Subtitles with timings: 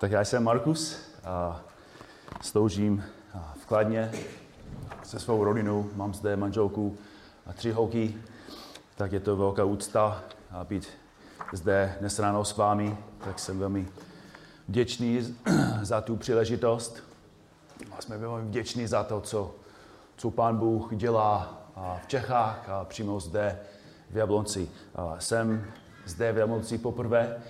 [0.00, 1.60] Tak já jsem Markus a
[2.42, 3.04] sloužím
[3.62, 4.12] v Kladně
[5.02, 5.90] se svou rodinou.
[5.94, 6.96] Mám zde manželku
[7.46, 8.14] a tři holky,
[8.96, 10.88] tak je to velká úcta a být
[11.52, 12.96] zde dnes ráno s vámi.
[13.24, 13.88] Tak jsem velmi
[14.68, 15.36] vděčný
[15.82, 17.02] za tu příležitost.
[17.98, 19.54] A jsme velmi vděční za to, co,
[20.16, 21.62] co Pán Bůh dělá
[22.04, 23.58] v Čechách a přímo zde
[24.10, 24.68] v Jablonci.
[25.18, 25.64] Jsem
[26.06, 27.42] zde v Jablonci poprvé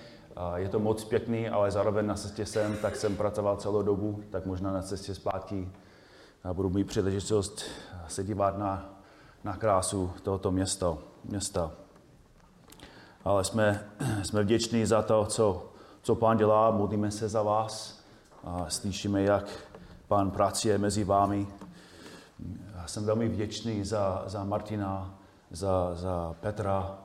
[0.55, 4.45] je to moc pěkný, ale zároveň na cestě sem, tak jsem pracoval celou dobu, tak
[4.45, 5.71] možná na cestě zpátky
[6.53, 7.63] budu mít příležitost
[8.07, 8.89] se dívat na,
[9.43, 10.97] na krásu tohoto města.
[11.23, 11.71] města.
[13.23, 13.89] Ale jsme,
[14.23, 15.69] jsme vděční za to, co,
[16.01, 18.03] co pán dělá, modlíme se za vás
[18.43, 19.45] a slyšíme, jak
[20.07, 21.47] pán pracuje mezi vámi.
[22.75, 25.13] Já jsem velmi vděčný za, za Martina,
[25.51, 26.97] za, za Petra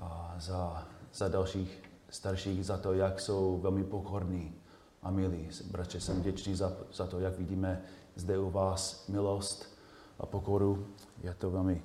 [0.00, 0.82] a za,
[1.14, 1.85] za dalších
[2.16, 4.54] starších za to, jak jsou velmi pokorní
[5.02, 5.48] a milí.
[5.70, 7.82] Bratře, jsem vděčný za, za to, jak vidíme
[8.16, 9.78] zde u vás milost
[10.18, 10.86] a pokoru.
[11.22, 11.82] Je to velmi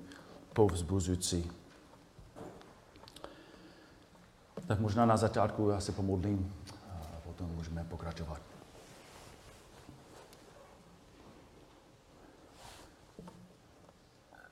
[0.53, 1.51] povzbuzující.
[4.67, 6.53] Tak možná na začátku já se pomodlím
[6.89, 8.41] a potom můžeme pokračovat.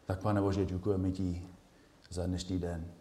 [0.05, 1.47] Tak, pane Bože, děkujeme ti
[2.09, 2.91] za dnešní den,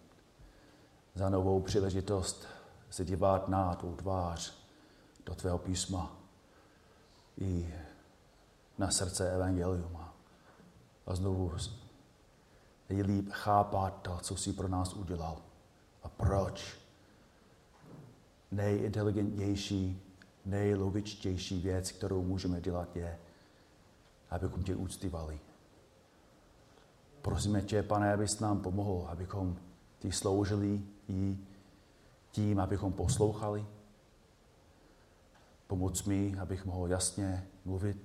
[1.15, 2.58] za novou příležitost
[2.91, 4.55] se dívat na tvou tvář,
[5.27, 6.17] do tvého písma
[7.39, 7.75] i
[8.79, 9.99] na srdce Evangelium.
[11.07, 11.53] A znovu
[12.89, 15.37] nejlíp chápat to, co jsi pro nás udělal
[16.03, 16.79] a proč.
[18.51, 20.03] Nejinteligentnější,
[20.45, 23.19] nejlogičtější věc, kterou můžeme dělat, je,
[24.31, 25.41] abychom tě úctivali.
[27.23, 29.57] Prosíme tě, pane, abys nám pomohl, abychom
[29.99, 31.39] ty sloužili i
[32.31, 33.67] tím, abychom poslouchali.
[35.67, 37.97] Pomoc mi, abych mohl jasně mluvit.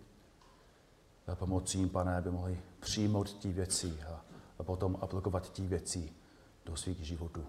[1.27, 4.25] A pomoci jim, pane, aby mohli přijmout ty věci a,
[4.59, 6.13] a potom aplikovat ty věci
[6.65, 7.45] do svých životů.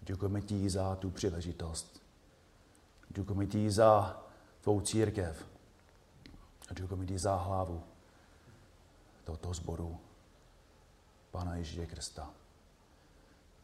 [0.00, 2.02] Děkujeme ti za tu příležitost.
[3.08, 4.22] Děkujeme ti za
[4.60, 5.46] tvou církev.
[6.68, 7.82] A děkujeme ti za hlavu
[9.24, 9.98] tohoto sboru.
[11.30, 12.30] Pana Ježíše Krista.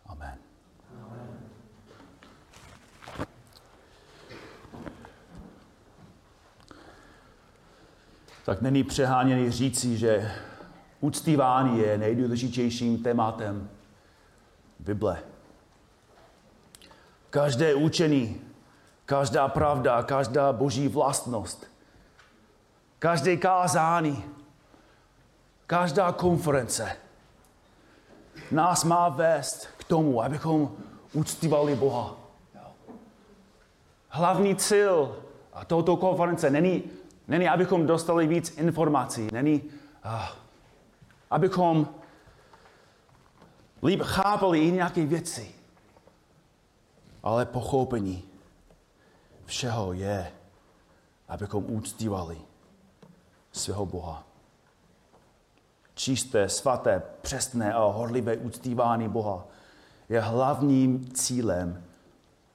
[0.07, 0.39] Amen.
[1.03, 1.42] Amen.
[8.45, 10.33] Tak není přeháněný říci, že
[11.01, 13.71] uctívání je nejdůležitějším tématem
[14.79, 15.19] Bible.
[17.31, 18.41] Každé učení,
[19.05, 21.67] každá pravda, každá boží vlastnost,
[22.99, 24.25] každé kázání,
[25.67, 26.97] každá konference
[28.51, 30.77] nás má vést k tomu, abychom
[31.13, 32.17] uctívali Boha.
[34.09, 35.17] Hlavní cíl
[35.67, 36.83] tohoto konference není
[37.29, 39.29] Není, abychom dostali víc informací.
[39.33, 39.63] Není,
[40.05, 40.11] uh,
[41.31, 41.89] abychom
[43.83, 45.55] líp chápali i nějaké věci.
[47.23, 48.25] Ale pochopení
[49.45, 50.33] všeho je,
[51.29, 52.39] abychom úctívali
[53.53, 54.27] svého Boha.
[55.95, 59.47] Čisté, svaté, přesné a horlivé úctívání Boha
[60.09, 61.85] je hlavním cílem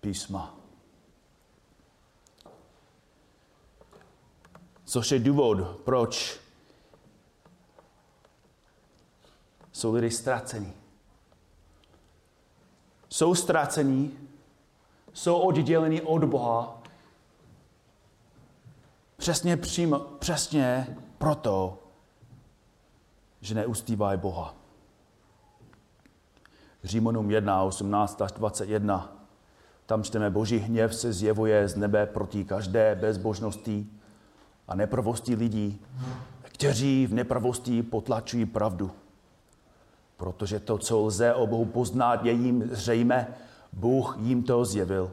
[0.01, 0.56] písma.
[4.87, 6.39] Což je důvod, proč
[9.71, 10.73] jsou lidé ztracení.
[13.09, 14.17] Jsou ztracení,
[15.13, 16.81] jsou odděleni od Boha,
[19.17, 21.79] přesně, přímo, přesně proto,
[23.41, 24.55] že neustývají Boha.
[26.83, 29.17] Římonům 1, 18 až 21.
[29.85, 33.87] Tam čteme, boží hněv se zjevuje z nebe proti každé bezbožnosti
[34.67, 35.81] a nepravosti lidí,
[36.41, 38.91] kteří v nepravosti potlačují pravdu.
[40.17, 43.27] Protože to, co lze o Bohu poznat, je jim zřejmé,
[43.73, 45.11] Bůh jim to zjevil.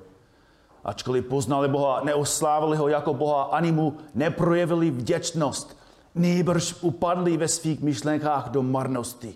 [0.85, 5.77] Ačkoliv poznali Boha, neoslávili ho jako Boha, ani mu neprojevili vděčnost,
[6.15, 9.35] nejbrž upadli ve svých myšlenkách do marnosti.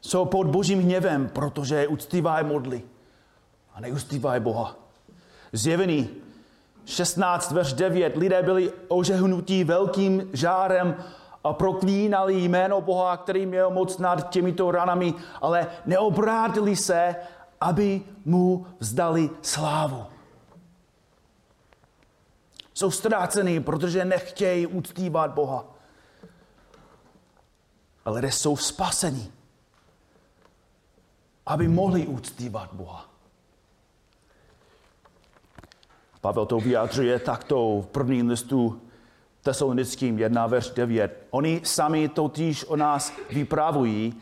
[0.00, 2.82] Jsou pod božím hněvem, protože uctívají modly
[3.74, 4.76] a neustívají Boha.
[5.52, 6.08] Zjevený
[6.84, 8.16] 16, verš 9.
[8.16, 10.96] Lidé byli ožehnutí velkým žárem
[11.44, 17.16] a proklínali jméno Boha, který měl moc nad těmito ranami, ale neobrátili se,
[17.60, 20.06] aby mu vzdali slávu.
[22.74, 25.64] Jsou ztrácený, protože nechtějí uctívat Boha.
[28.04, 29.32] Ale lidé jsou spasení,
[31.46, 33.11] aby mohli uctívat Boha.
[36.22, 38.80] Pavel to vyjadřuje takto v prvním listu
[39.42, 41.26] tesalonickým 1, verš 9.
[41.30, 44.14] Oni sami totiž o nás vypravují,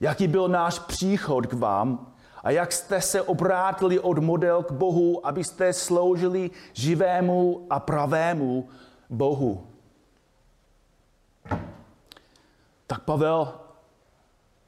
[0.00, 2.12] jaký byl náš příchod k vám
[2.44, 8.68] a jak jste se obrátili od model k Bohu, abyste sloužili živému a pravému
[9.10, 9.66] Bohu.
[12.86, 13.54] Tak Pavel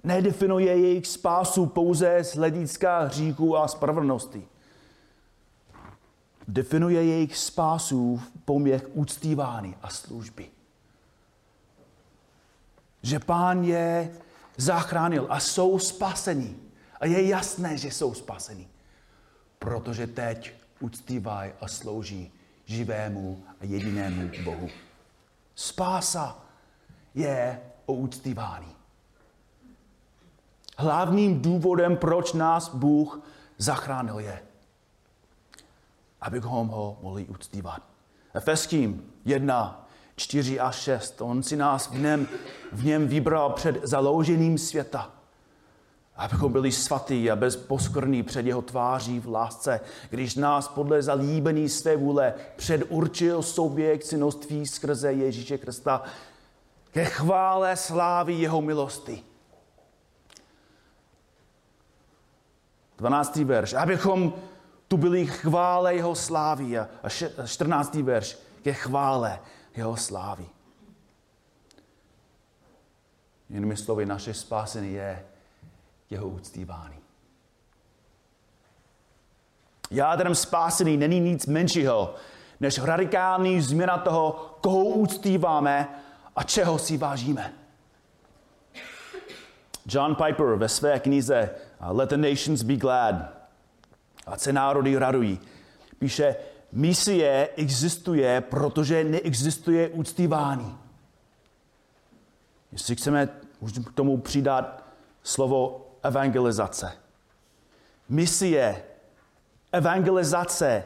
[0.04, 4.49] nedefinuje jejich spásu pouze z hlediska hříchu a spravedlnosti.
[6.50, 10.50] Definuje jejich spásu v poměch úctívání a služby.
[13.02, 14.12] Že pán je
[14.56, 16.56] zachránil a jsou spaseni.
[17.00, 18.68] A je jasné, že jsou spaseni.
[19.58, 22.32] Protože teď uctívají a slouží
[22.66, 24.68] živému a jedinému Bohu.
[25.54, 26.38] Spása
[27.14, 28.74] je o uctívání.
[30.76, 33.20] Hlavním důvodem, proč nás Bůh
[33.58, 34.42] zachránil, je,
[36.20, 37.82] abychom ho mohli uctívat.
[38.34, 39.86] Efeským 1,
[40.16, 41.20] 4 a 6.
[41.20, 42.28] On si nás v něm,
[42.72, 45.10] v něm vybral před založením světa,
[46.16, 49.80] abychom byli svatý a bezposkorní před jeho tváří v lásce,
[50.10, 56.02] když nás podle zalíbení své vůle předurčil sobě k synoství skrze Ježíše Krista
[56.90, 59.24] ke chvále slávy jeho milosti.
[62.98, 63.36] 12.
[63.36, 63.74] verš.
[63.74, 64.32] Abychom
[64.90, 66.78] tu byli chvále jeho slávy.
[66.78, 67.08] A
[67.46, 67.94] 14.
[67.94, 68.38] verš.
[68.62, 69.40] Ke chvále
[69.76, 70.46] jeho slávy.
[73.50, 75.24] Jinými slovy, naše spásení je
[76.10, 76.96] jeho uctívání.
[79.90, 82.14] Jádrem spásení není nic menšího,
[82.60, 85.88] než radikální změna toho, koho uctíváme
[86.36, 87.54] a čeho si vážíme.
[89.86, 91.50] John Piper ve své knize
[91.80, 93.39] Let the Nations Be Glad,
[94.26, 95.40] a se národy radují,
[95.98, 96.36] píše,
[96.72, 100.78] misie existuje, protože neexistuje uctívání.
[102.72, 103.28] Jestli chceme
[103.86, 104.84] k tomu přidat
[105.22, 106.92] slovo evangelizace.
[108.08, 108.82] Misie,
[109.72, 110.84] evangelizace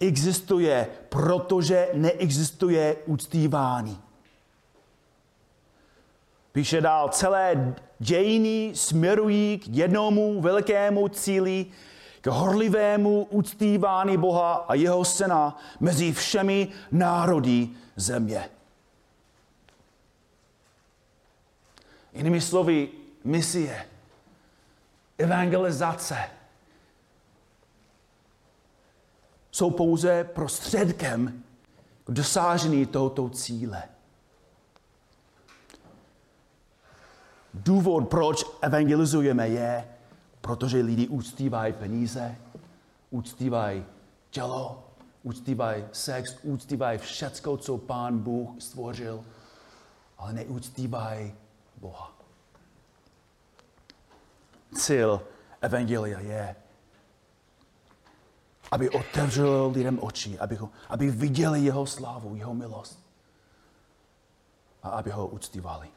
[0.00, 4.02] existuje, protože neexistuje uctívání.
[6.52, 11.66] Píše dál, celé dějiny směrují k jednomu velkému cíli,
[12.26, 18.50] k horlivému uctívání Boha a jeho syna mezi všemi národy země.
[22.12, 22.88] Jinými slovy,
[23.24, 23.86] misie,
[25.18, 26.30] evangelizace
[29.50, 31.42] jsou pouze prostředkem
[32.04, 33.82] k dosážení tohoto cíle.
[37.54, 39.95] Důvod, proč evangelizujeme, je,
[40.46, 42.36] protože lidi uctívají peníze,
[43.10, 43.84] uctívají
[44.30, 44.84] tělo,
[45.22, 49.24] uctívají sex, uctívají všecko, co Pán Bůh stvořil,
[50.18, 51.34] ale neuctívají
[51.76, 52.12] Boha.
[54.74, 55.20] Cíl
[55.60, 56.56] Evangelia je,
[58.70, 62.98] aby otevřel lidem oči, aby, ho, aby viděli jeho slávu, jeho milost
[64.82, 65.95] a aby ho uctívali.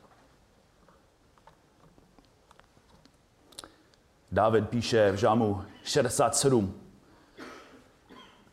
[4.31, 6.73] David píše v Žámu 67.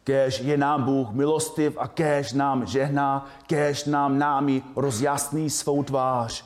[0.04, 6.44] Kéž je nám Bůh milostiv a kéž nám žehná, kéž nám námi rozjasní svou tvář.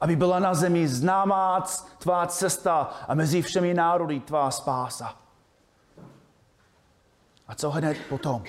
[0.00, 1.64] Aby byla na zemi známá
[1.98, 5.14] tvá cesta a mezi všemi národy tvá spása.
[7.48, 8.44] A co hned potom?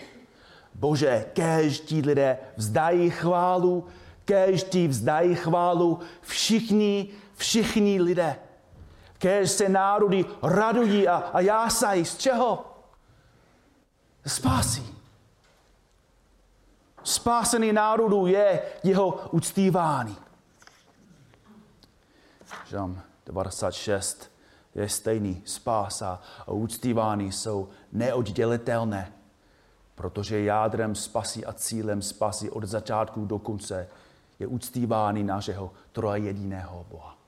[0.76, 3.88] Bože, kéž ti lidé vzdají chválu,
[4.26, 8.36] kéž ti vzdají chválu všichni, všichni lidé
[9.24, 12.06] kéž se národy radují a, a jásají.
[12.06, 12.66] Z čeho?
[14.28, 14.96] Spásí.
[17.04, 20.18] Spásený národů je jeho uctívání.
[22.68, 24.32] Žám 96
[24.76, 25.42] je stejný.
[25.46, 29.14] Spása a uctívání jsou neoddělitelné,
[29.96, 33.88] protože jádrem spasí a cílem spasí od začátku do konce
[34.40, 37.23] je uctívání našeho trojediného Boha.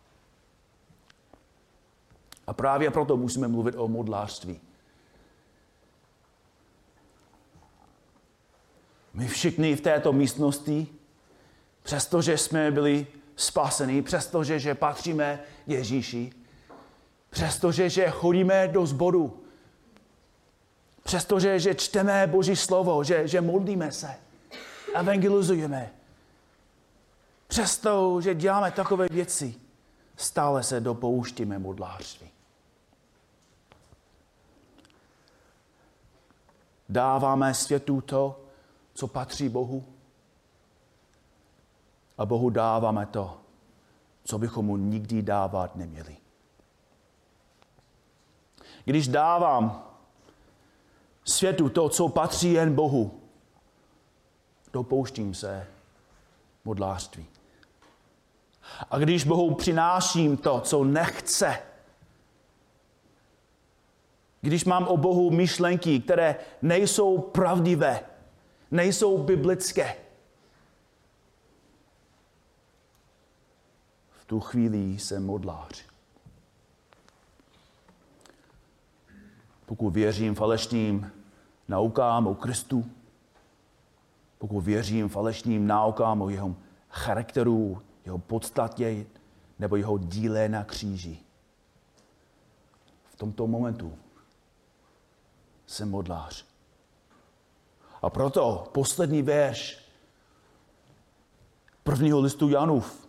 [2.48, 4.62] A právě proto musíme mluvit o modlářství.
[9.14, 10.88] My všichni v této místnosti,
[11.84, 16.32] přestože jsme byli spaseni, přestože že patříme Ježíši,
[17.30, 19.44] přestože že chodíme do zboru,
[21.04, 24.16] přestože že čteme Boží slovo, že, že modlíme se,
[24.96, 25.92] evangelizujeme,
[27.48, 29.56] přesto, že děláme takové věci,
[30.18, 32.35] stále se dopouštíme modlářství.
[36.90, 38.40] Dáváme světu to,
[38.94, 39.86] co patří Bohu.
[42.18, 43.38] A Bohu dáváme to,
[44.24, 46.18] co bychom mu nikdy dávat neměli.
[48.86, 49.84] Když dávám
[51.26, 53.22] světu to, co patří jen Bohu,
[54.74, 55.68] dopouštím se
[56.66, 57.26] modlářství.
[58.92, 61.62] A když Bohu přináším to, co nechce,
[64.46, 68.00] když mám o Bohu myšlenky, které nejsou pravdivé,
[68.72, 69.96] nejsou biblické,
[74.10, 75.86] v tu chvíli jsem modlář.
[79.66, 81.12] Pokud věřím falešným
[81.68, 82.86] naukám o Kristu,
[84.38, 86.56] pokud věřím falešným naukám o jeho
[86.90, 89.06] charakteru, jeho podstatě
[89.60, 91.18] nebo jeho díle na kříži.
[93.06, 94.05] V tomto momentu
[95.68, 96.46] jsem modlář.
[98.02, 99.86] A proto poslední verš
[101.84, 103.08] prvního listu Janův.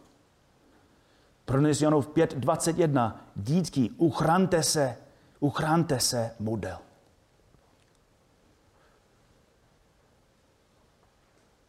[1.45, 3.17] První z Janův 5.21.
[3.37, 4.97] Dítky, uchrante se,
[5.41, 6.79] uchrante se model.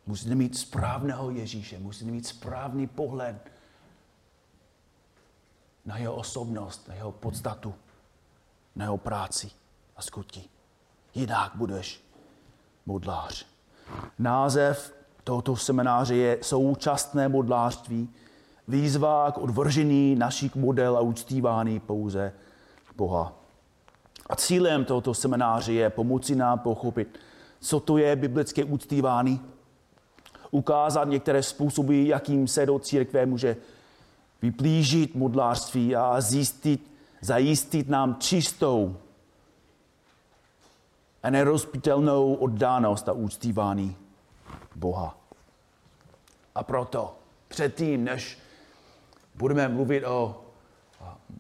[0.06, 3.52] Musíte mít správného Ježíše, musíte mít správný pohled
[5.86, 7.76] na jeho osobnost, na jeho podstatu,
[8.76, 9.52] na jeho práci
[9.96, 10.50] a skutí.
[11.18, 12.02] Jinak budeš
[12.86, 13.46] modlář.
[14.20, 14.94] Název
[15.24, 18.10] tohoto semináře je Současné modlářství,
[18.68, 22.34] výzva k odvržení našich model a uctívání pouze
[22.96, 23.34] Boha.
[24.30, 27.20] A cílem tohoto semináře je pomoci nám pochopit,
[27.60, 29.42] co to je biblické uctívání,
[30.52, 33.58] ukázat některé způsoby, jakým se do církve může
[34.42, 38.98] vyplížit modlářství a zjistit, zajistit nám čistou
[41.24, 43.98] a nerozpitelnou oddánost a úctívání
[44.76, 45.18] Boha.
[46.56, 47.16] A proto
[47.48, 48.40] předtím, než
[49.36, 50.44] budeme mluvit o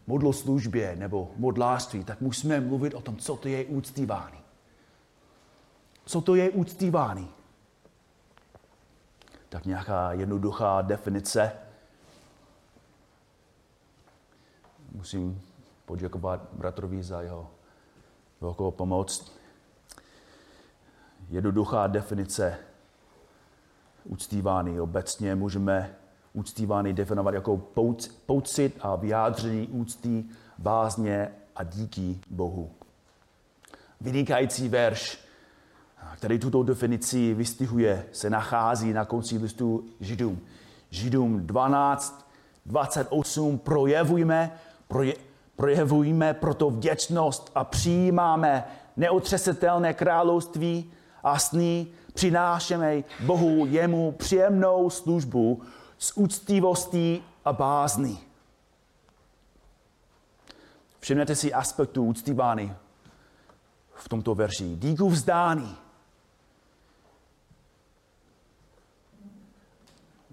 [0.07, 4.39] modloslužbě nebo modlářství, tak musíme mluvit o tom, co to je úctívání.
[6.05, 7.29] Co to je úctívání?
[9.50, 11.51] tak nějaká jednoduchá definice.
[14.91, 15.41] Musím
[15.86, 17.51] poděkovat bratrovi za jeho
[18.41, 19.37] velkou pomoc.
[21.29, 22.57] Jednoduchá definice
[24.03, 24.81] uctívání.
[24.81, 25.96] Obecně můžeme
[26.34, 27.57] uctívání definovat jako
[28.25, 30.25] pocit a vyjádření úcty,
[30.57, 32.72] bázně a díky Bohu.
[34.01, 35.27] Vynikající verš
[36.17, 40.39] který tuto definici vystihuje, se nachází na konci listu Židům.
[40.89, 42.27] Židům 12,
[42.65, 44.51] 28 projevujeme,
[44.88, 45.13] proje,
[45.55, 48.63] projevujeme proto vděčnost a přijímáme
[48.98, 50.91] neotřesitelné království
[51.24, 55.62] a sny, přinášeme Bohu jemu příjemnou službu
[55.98, 58.20] s úctivostí a bázní.
[61.00, 62.74] Všimněte si aspektu úctívání
[63.96, 64.76] v tomto verši.
[64.76, 65.78] Díku vzdání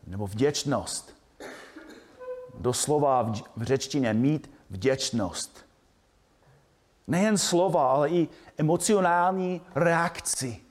[0.07, 1.15] nebo vděčnost.
[2.59, 5.67] Doslova v řečtině mít vděčnost.
[7.07, 10.64] Nejen slova, ale i emocionální reakci.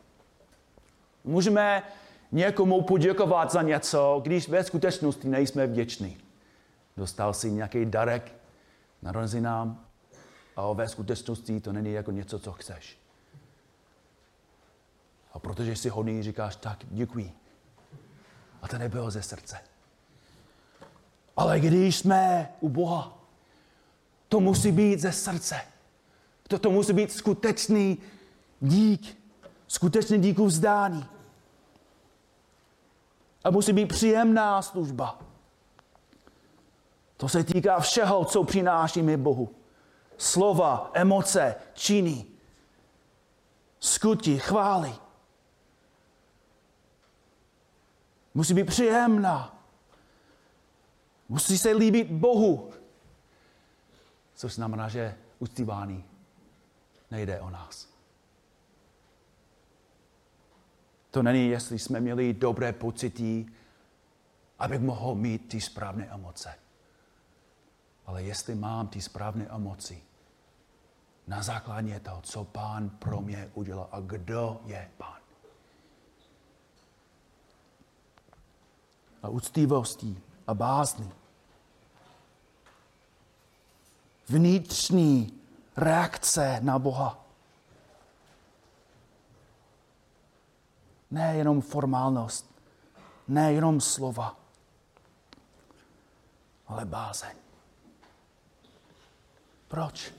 [1.24, 1.84] Můžeme
[2.32, 6.18] někomu poděkovat za něco, když ve skutečnosti nejsme vděční.
[6.98, 8.36] Dostal si nějaký darek
[9.02, 9.86] narozeninám
[10.56, 12.98] a ve skutečnosti to není jako něco, co chceš.
[15.34, 17.32] A protože jsi hodný, říkáš tak, děkuji.
[18.62, 19.58] A to nebylo ze srdce.
[21.38, 23.18] Ale když jsme u Boha,
[24.30, 25.62] to musí být ze srdce.
[26.48, 27.98] To, to musí být skutečný
[28.62, 29.18] dík,
[29.74, 31.06] skutečný díku vzdání.
[33.44, 35.20] A musí být příjemná služba.
[37.18, 39.56] To se týká všeho, co přinášíme Bohu.
[40.18, 42.26] Slova, emoce, činy,
[43.80, 44.96] skutky, chvály.
[48.34, 49.64] Musí být příjemná.
[51.30, 52.72] Musí se líbit Bohu.
[54.36, 56.06] Což znamená, že uctívání
[57.12, 57.93] nejde o nás.
[61.14, 63.46] To není, jestli jsme měli dobré pocity,
[64.60, 66.54] abych mohl mít ty správné emoce.
[68.06, 70.02] Ale jestli mám ty správné emoci,
[71.28, 75.24] na základě toho, co pán pro mě udělal a kdo je pán.
[79.24, 81.12] a úctivostí a bázní.
[84.30, 85.42] Vnitřní
[85.78, 87.23] reakce na Boha.
[91.14, 92.62] Ne jenom formálnost,
[93.28, 94.40] ne jenom slova,
[96.68, 97.36] ale bázeň.
[99.68, 100.14] Proč?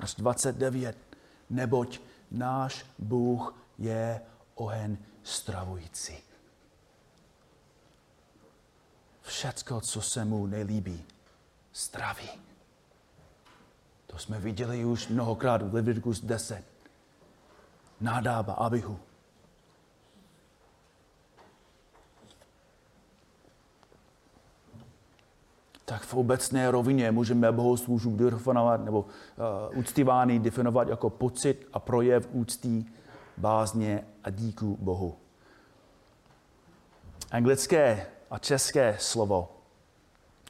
[0.00, 0.96] Až 29.
[1.50, 4.20] Neboť náš Bůh je
[4.54, 6.16] ohen stravující.
[9.22, 11.04] Všecko, co se mu nelíbí,
[11.72, 12.30] straví.
[14.06, 16.73] To jsme viděli už mnohokrát v Leviticus 10.
[18.00, 18.98] Nádába Abihu.
[25.84, 32.28] tak v obecné rovině můžeme bohoslužbu definovat nebo uh, uctívání definovat jako pocit a projev
[32.32, 32.84] úcty,
[33.36, 35.16] bázně a díku Bohu.
[37.30, 39.48] Anglické a české slovo.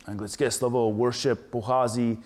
[0.07, 2.19] Anglické slovo worship pochází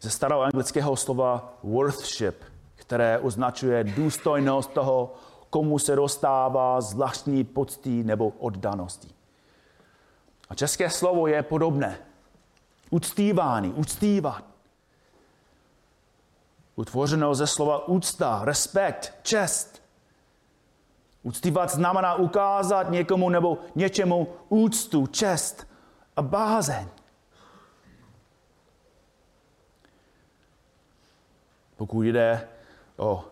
[0.00, 2.44] ze starého anglického slova worthship,
[2.76, 5.14] které označuje důstojnost toho,
[5.50, 9.08] komu se dostává zvláštní poctí nebo oddanosti.
[10.48, 11.98] A české slovo je podobné.
[12.90, 14.44] Uctívání, uctívat.
[16.76, 19.82] Utvořeno ze slova úcta, respekt, čest.
[21.22, 25.66] Uctívat znamená ukázat někomu nebo něčemu úctu, čest
[26.16, 26.88] a bázeň.
[31.76, 32.48] Pokud jde
[32.96, 33.24] o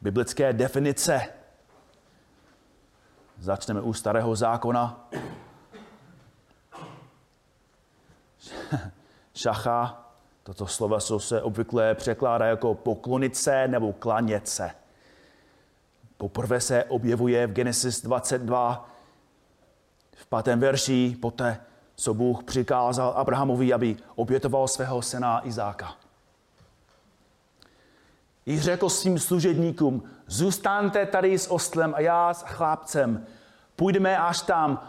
[0.00, 1.20] biblické definice,
[3.38, 5.08] začneme u starého zákona.
[9.34, 10.06] Šacha,
[10.42, 14.70] toto sloveso se obvykle překládá jako poklonit se nebo klanět se.
[16.16, 18.90] Poprvé se objevuje v Genesis 22
[20.16, 21.60] v pátém verši, poté,
[21.94, 26.05] co Bůh přikázal Abrahamovi, aby obětoval svého syna Izáka.
[28.46, 33.26] I řekl svým služebníkům, zůstaňte tady s oslem a já s chlápcem.
[33.76, 34.88] Půjdeme až tam,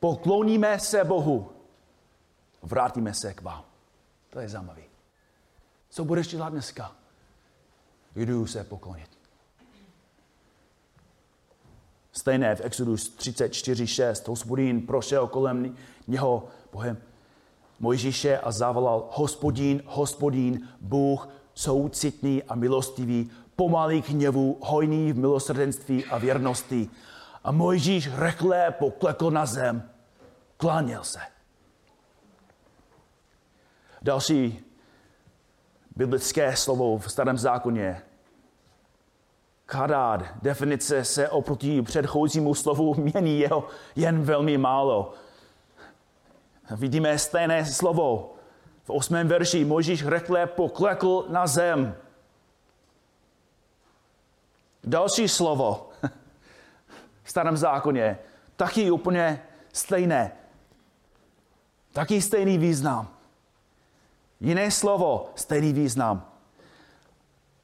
[0.00, 1.52] pokloníme se Bohu,
[2.62, 3.64] vrátíme se k vám.
[4.30, 4.82] To je zajímavé.
[5.90, 6.92] Co budeš dělat dneska?
[8.14, 9.10] Jdu se poklonit.
[12.12, 14.28] Stejné v Exodus 34.6.
[14.28, 16.98] Hospodín prošel kolem něho Bohem
[17.80, 26.04] Mojžíše a zavolal Hospodín, Hospodín, Bůh, soucitný a milostivý, pomalý k hněvu, hojný v milosrdenství
[26.04, 26.90] a věrnosti.
[27.44, 29.90] A Mojžíš rychle poklekl na zem,
[30.56, 31.18] kláněl se.
[34.02, 34.64] Další
[35.96, 38.02] biblické slovo v starém zákoně.
[39.66, 45.14] Kadád, definice se oproti předchozímu slovu mění jeho jen velmi málo.
[46.76, 48.35] Vidíme stejné slovo.
[48.86, 51.94] V osmém verši Možíš rekle poklekl na zem.
[54.84, 55.90] Další slovo
[57.22, 58.18] v starém zákoně,
[58.56, 60.32] taky úplně stejné.
[61.92, 63.08] Taky stejný význam.
[64.40, 66.26] Jiné slovo, stejný význam.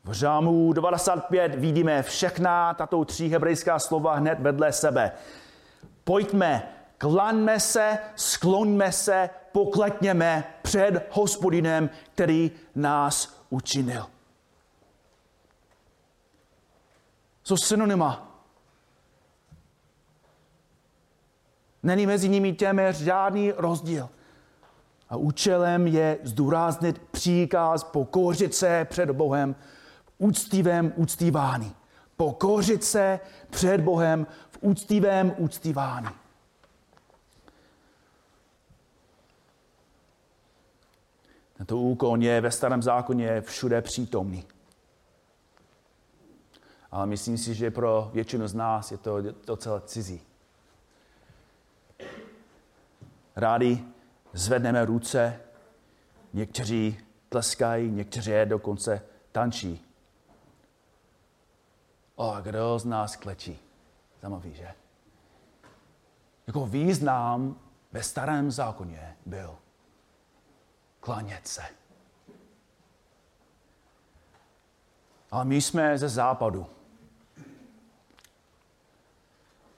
[0.04, 5.12] V Žámu 95 vidíme všechna tato tři hebrejská slova hned vedle sebe.
[6.04, 14.06] Pojďme, klaňme se, skloňme se, pokletněme před hospodinem, který nás učinil.
[17.44, 18.28] Jsou synonyma.
[21.82, 24.08] Není mezi nimi téměř žádný rozdíl.
[25.08, 29.54] A účelem je zdůraznit příkaz pokořit se před Bohem
[30.04, 31.74] v úctivém úctívání.
[32.16, 36.21] Pokořit se před Bohem v úctivém úctívání.
[41.62, 44.44] Tento úkon je ve starém zákoně všude přítomný.
[46.90, 50.22] Ale myslím si, že pro většinu z nás je to docela cizí.
[53.37, 53.85] Rádi
[54.33, 55.40] zvedneme ruce,
[56.33, 56.98] někteří
[57.29, 59.85] tleskají, někteří dokonce tančí.
[62.14, 63.59] O, kdo z nás klečí?
[64.22, 64.68] Zajímavý, že?
[66.46, 67.57] Jako význam
[67.92, 69.62] ve starém zákoně byl
[71.02, 71.62] klanět se.
[75.30, 76.66] Ale my jsme ze západu.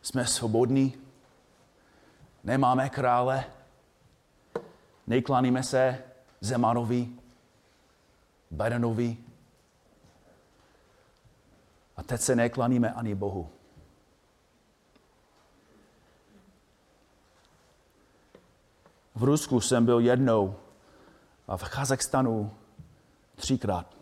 [0.02, 0.94] Jsme svobodní,
[2.44, 3.44] nemáme krále,
[5.06, 6.02] Nejklaníme se
[6.40, 7.08] Zemanovi,
[8.50, 9.16] Bidenovi.
[11.96, 13.50] A teď se neklaníme ani Bohu.
[19.14, 20.56] V Rusku jsem byl jednou
[21.56, 22.54] v Kazachstanu
[23.36, 23.96] třikrát.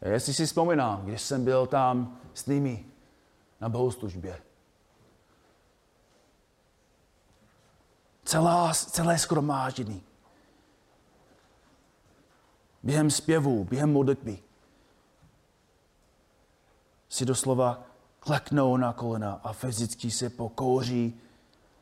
[0.00, 2.86] Jestli si vzpomínám, když jsem byl tam s nimi
[3.60, 4.42] na bohoslužbě.
[8.24, 10.02] Celá, celé skromáždění.
[12.82, 14.38] Během zpěvu, během modlitby
[17.08, 17.82] si doslova
[18.20, 21.20] kleknou na kolena a fyzicky se pokouří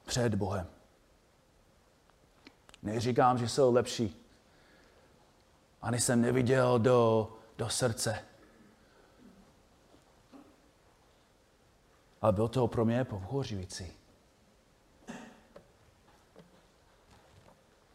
[0.04, 0.73] před Bohem.
[2.84, 4.24] Neříkám, že jsou lepší.
[5.82, 8.24] Ani jsem neviděl do, do srdce.
[12.22, 13.92] Ale byl to pro mě pohořující.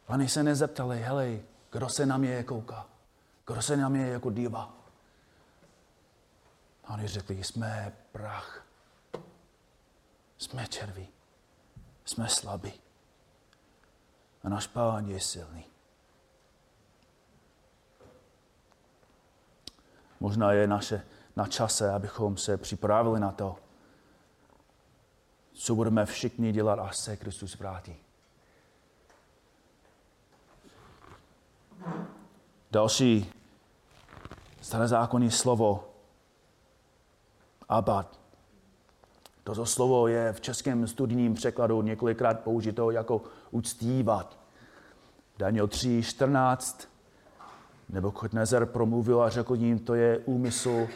[0.08, 1.38] Ani se nezeptali, hele,
[1.70, 2.86] kdo se na mě kouká?
[3.46, 4.74] Kdo se na mě jako díva?
[6.84, 8.66] A oni řekli, jsme prach.
[10.38, 11.08] Jsme červí.
[12.04, 12.89] Jsme slabí.
[14.42, 15.64] A náš pán je silný.
[20.20, 21.02] Možná je naše,
[21.36, 23.56] na čase, abychom se připravili na to,
[25.52, 27.96] co budeme všichni dělat, až se Kristus vrátí.
[32.70, 33.32] Další
[34.60, 35.90] starozákonní slovo
[37.68, 38.20] abad.
[39.44, 44.38] Toto slovo je v českém studijním překladu několikrát použito jako uctívat.
[45.38, 46.88] Daniel 3, 14.
[47.88, 50.88] Nebo Chodnezer promluvil a řekl jim, to je úmysl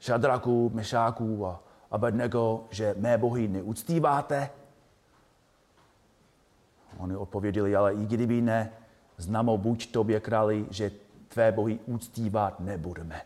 [0.00, 4.50] Šadraků, Mešáků a Abednego, že mé bohy neuctíváte.
[6.98, 8.72] Oni odpověděli, ale i kdyby ne,
[9.16, 10.90] znamo buď tobě králi, že
[11.28, 13.22] tvé bohy uctívat nebudeme.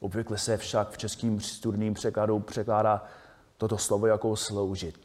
[0.00, 3.04] Obvykle se však v českým studijním překladu překládá
[3.56, 5.03] toto slovo jako sloužit.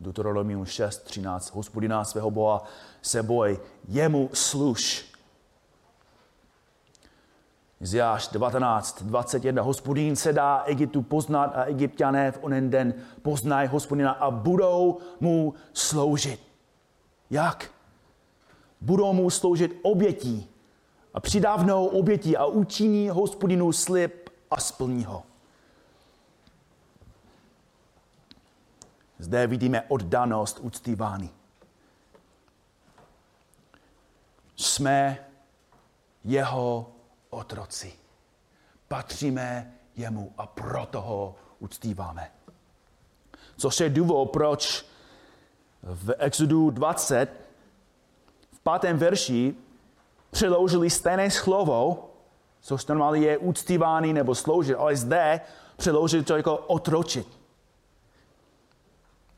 [0.00, 1.54] Deuteronomium 6, 13.
[1.54, 2.62] Hospodina svého Boha
[3.02, 5.04] se boj, jemu služ.
[7.80, 9.62] Zjáš 19, 21.
[9.62, 15.54] Hospodín se dá Egyptu poznat a egyptiané v onen den poznají hospodina a budou mu
[15.72, 16.40] sloužit.
[17.30, 17.70] Jak?
[18.80, 20.48] Budou mu sloužit obětí
[21.14, 25.27] a přidávnou obětí a učiní hospodinu slib a splní ho.
[29.18, 31.30] Zde vidíme oddanost uctívány.
[34.56, 35.18] Jsme
[36.24, 36.90] jeho
[37.30, 37.92] otroci.
[38.88, 42.30] Patříme jemu a proto ho uctíváme.
[43.56, 44.86] Což je důvod, proč
[45.82, 47.28] v Exodu 20
[48.52, 49.54] v pátém verši
[50.30, 52.10] přeložili stejné slovo,
[52.60, 55.40] což normálně je uctívaný nebo sloužit, ale zde
[55.76, 57.37] přeložili to jako otročit.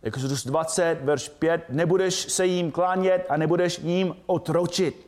[0.03, 5.07] Exodus 20, verš 5, nebudeš se jim klánět a nebudeš jim otročit.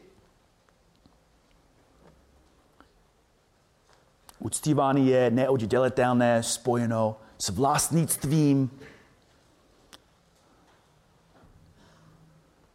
[4.38, 8.70] Uctívání je neoddělitelné spojeno s vlastnictvím.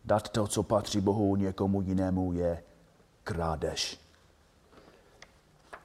[0.06, 2.64] Dát to, co patří Bohu, někomu jinému je
[3.24, 4.00] krádež.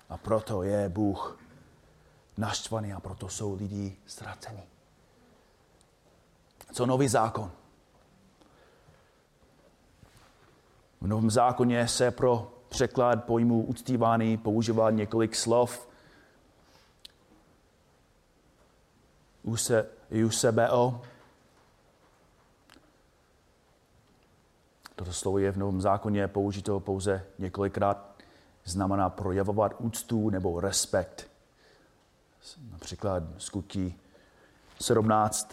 [0.09, 1.39] A proto je Bůh
[2.37, 4.72] naštvaný a proto jsou lidi ztraceni.
[6.73, 7.51] Co nový zákon?
[11.01, 15.89] V novém zákoně se pro překlad pojmu uctívání používá několik slov.
[20.11, 21.03] Eusebeo,
[24.97, 28.23] Toto slovo je v Novém zákoně použito pouze několikrát.
[28.65, 31.31] Znamená projevovat úctu nebo respekt.
[32.73, 33.95] Například skutky
[34.81, 35.53] 17.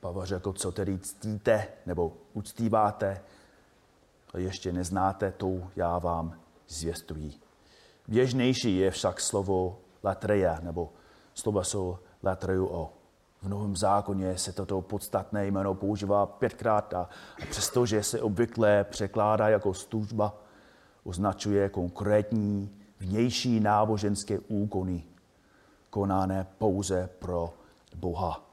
[0.00, 3.20] Pavel řekl, co tedy ctíte nebo uctíváte,
[4.34, 7.32] a ještě neznáte, to já vám zvěstuji.
[8.08, 10.92] Běžnější je však slovo latreja, nebo
[11.34, 12.92] slova jsou latreuo.
[13.42, 17.08] V Novém zákoně se toto podstatné jméno používá pětkrát a
[17.50, 20.34] přestože se obvykle překládá jako služba,
[21.04, 25.04] označuje konkrétní vnější náboženské úkony,
[25.90, 27.54] konané pouze pro
[27.96, 28.49] Boha.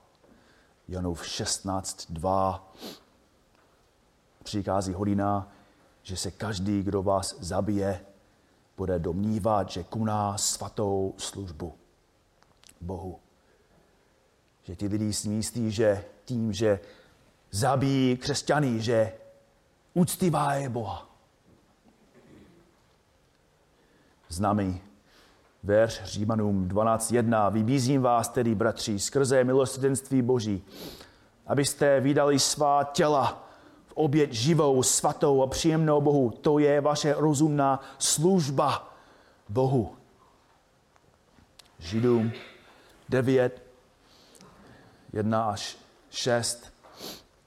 [0.87, 2.61] Janův 16.2
[4.43, 5.51] přikází hodina,
[6.03, 8.05] že se každý, kdo vás zabije,
[8.77, 11.73] bude domnívat, že koná svatou službu
[12.81, 13.19] Bohu
[14.67, 16.79] že ti lidi si myslí, že tím, že
[17.51, 19.13] zabíjí křesťany, že
[19.93, 21.09] úctivá je Boha.
[24.29, 24.81] Známý
[25.67, 27.51] verš Římanům 12.1.
[27.51, 30.63] Vybízím vás tedy, bratři, skrze milosrdenství Boží,
[31.47, 33.47] abyste vydali svá těla
[33.87, 36.31] v oběť živou, svatou a příjemnou Bohu.
[36.31, 38.93] To je vaše rozumná služba
[39.49, 39.95] Bohu.
[41.79, 42.31] Židům
[43.09, 43.63] 9,
[45.13, 45.77] 1 až
[46.09, 46.73] 6.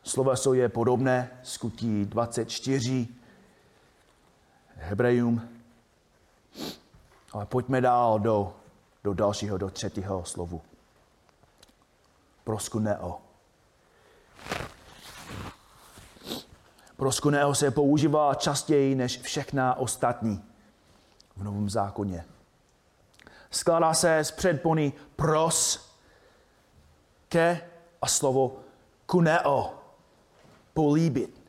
[0.03, 3.09] Sloveso je podobné, skutí 24,
[4.77, 5.43] Hebrejům.
[7.33, 8.57] Ale pojďme dál do,
[9.05, 10.63] do dalšího, do třetího slovu.
[12.45, 13.19] Proskuneo.
[16.97, 20.45] Proskuneo se používá častěji než všechna ostatní
[21.37, 22.25] v Novém zákoně.
[23.51, 25.91] Skládá se z předpony pros,
[27.29, 27.71] ke
[28.03, 28.57] a slovo
[29.07, 29.75] kuneo,
[30.75, 31.43] políbit.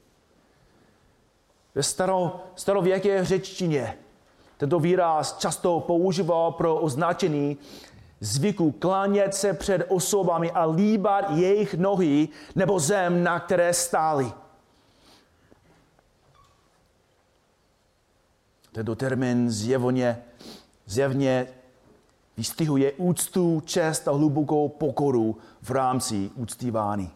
[1.75, 3.97] Ve staro, starověké řečtině
[4.61, 7.57] tento výraz často používal pro označení
[8.19, 14.31] zvyku klánět se před osobami a líbat jejich nohy nebo zem, na které stáli.
[18.71, 20.23] Tento termín zjevně,
[20.85, 21.47] zjevně
[22.37, 27.11] vystihuje úctu, čest a hlubokou pokoru v rámci úctívání.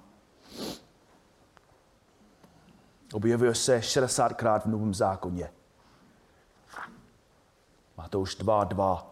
[3.13, 5.49] Objevuje se 60krát v Novém zákoně.
[8.05, 9.03] Matouš 2.2.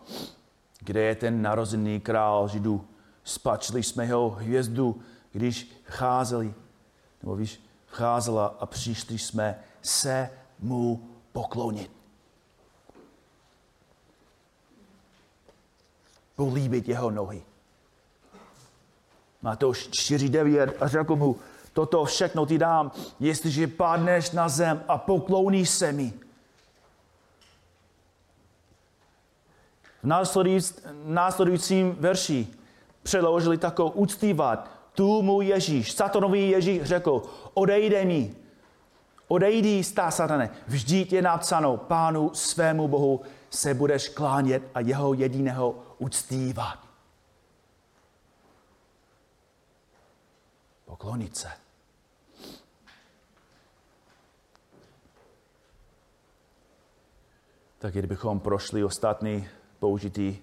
[0.80, 2.88] Kde je ten narozený král Židů?
[3.24, 5.02] Spačili jsme jeho hvězdu,
[5.32, 6.54] když vcházeli,
[7.22, 10.30] nebo když vcházela a přišli jsme se
[10.60, 11.92] mu poklonit.
[16.36, 17.44] Políbit jeho nohy.
[19.42, 21.36] Matouš 4.9 a řekl mu,
[21.74, 26.14] toto všechno ti dám, jestliže padneš na zem a poklouníš se mi.
[30.04, 30.08] V
[31.06, 32.48] následujícím verši
[33.04, 34.72] přeložili takovou uctívat.
[34.94, 37.22] Tu mu Ježíš, satanový Ježíš řekl,
[37.54, 38.36] odejde mi,
[39.28, 45.76] odejdi stá satane, vždyť je napsáno, pánu svému Bohu se budeš klánět a jeho jediného
[45.98, 46.80] uctívat.
[50.86, 51.48] Poklonit se.
[57.80, 59.48] Tak kdybychom prošli ostatní
[59.84, 60.38] použitý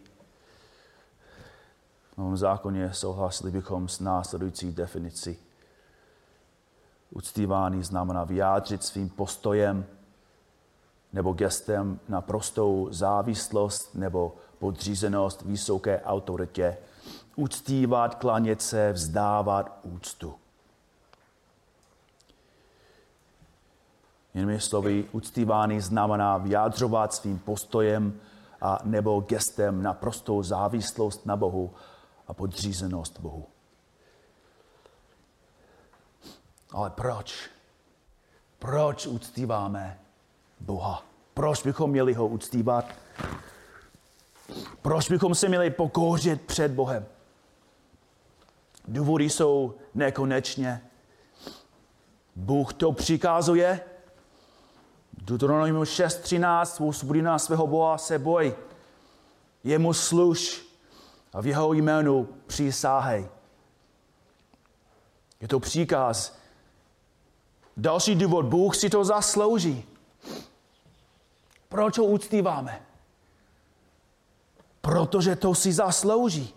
[2.12, 5.37] v Novém zákoně, souhlasili bychom s následující definicí.
[7.11, 9.87] Uctívání znamená vyjádřit svým postojem
[11.12, 16.76] nebo gestem na prostou závislost nebo podřízenost vysoké autoritě.
[17.37, 20.35] Uctívat, klanět se, vzdávat úctu.
[24.35, 28.20] Jinými slovy, uctívání znamená vyjádřovat svým postojem
[28.61, 31.75] a nebo gestem na prostou závislost na Bohu
[32.29, 33.46] a podřízenost Bohu.
[36.73, 37.51] Ale proč?
[38.59, 40.01] Proč uctíváme
[40.61, 41.03] Boha?
[41.35, 42.85] Proč bychom měli ho uctívat?
[44.83, 47.07] Proč bychom se měli pokouřit před Bohem?
[48.88, 50.90] Důvody jsou nekonečně.
[52.37, 53.81] Bůh to přikazuje,
[55.21, 58.55] Deuteronomium 6.13, uspoří nás svého Boha se boj.
[59.65, 60.67] Jemu služ
[61.33, 63.29] a v jeho jménu přísáhej.
[65.41, 66.39] Je to příkaz.
[67.77, 69.85] Další důvod, Bůh si to zaslouží.
[71.69, 72.83] Proč ho uctíváme?
[74.81, 76.55] Protože to si zaslouží.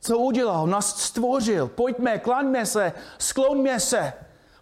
[0.00, 0.66] Co udělal?
[0.66, 1.68] Nás stvořil.
[1.68, 4.12] Pojďme, klaňme se, skloňme se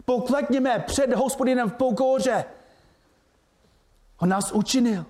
[0.09, 2.45] poklekněme před hospodinem v pokoře.
[4.17, 5.05] On nás učinil.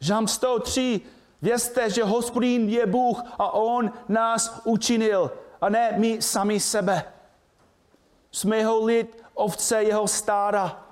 [0.00, 1.00] Žám 103.
[1.42, 7.12] Vězte, že hospodin je Bůh a on nás učinil a ne my sami sebe.
[8.32, 10.86] Jsme jeho lid, ovce jeho stára.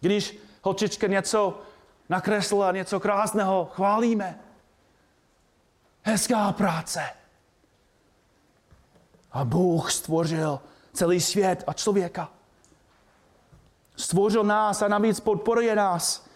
[0.00, 1.60] Když holčička něco
[2.08, 4.40] nakreslila, něco krásného, chválíme.
[6.02, 7.17] Hezká práce.
[9.38, 10.60] A Bůh stvořil
[10.92, 12.30] celý svět a člověka.
[13.96, 16.26] Stvořil nás a navíc podporuje nás.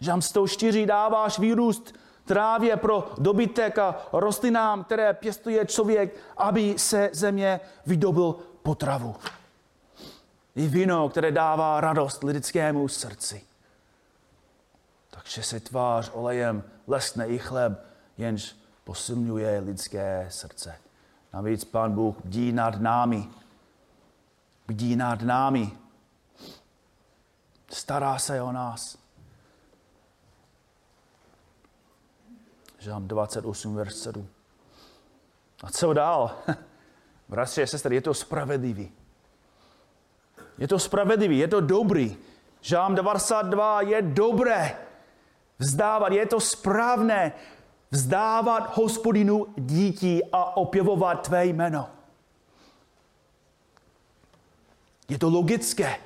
[0.00, 7.60] Žám 104 dáváš výrůst trávě pro dobytek a rostlinám, které pěstuje člověk, aby se země
[7.86, 9.16] vydobil potravu.
[10.56, 13.44] I víno, které dává radost lidskému srdci.
[15.10, 17.86] Takže se tvář olejem lesne i chleb,
[18.18, 20.78] jenž posilňuje lidské srdce.
[21.32, 23.28] Navíc Pán Bůh bdí nad námi.
[24.66, 25.72] Bdí nad námi.
[27.70, 28.98] Stará se o nás.
[32.78, 34.28] Žám 28, verš 7.
[35.62, 36.38] A co dál?
[37.28, 38.92] Bratři a sestry, je to spravedlivý.
[40.58, 42.16] Je to spravedlivý, je to dobrý.
[42.60, 44.76] Žám 92 je dobré
[45.62, 47.32] vzdávat, je to správné
[47.92, 51.88] vzdávat hospodinu dítí a opěvovat tvé jméno.
[55.08, 55.96] Je to logické.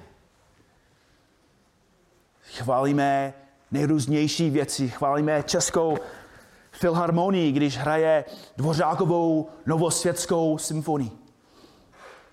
[2.42, 3.34] Chválíme
[3.70, 5.98] nejrůznější věci, chválíme českou
[6.72, 8.24] filharmonii, když hraje
[8.56, 11.10] dvořákovou novosvětskou symfonii.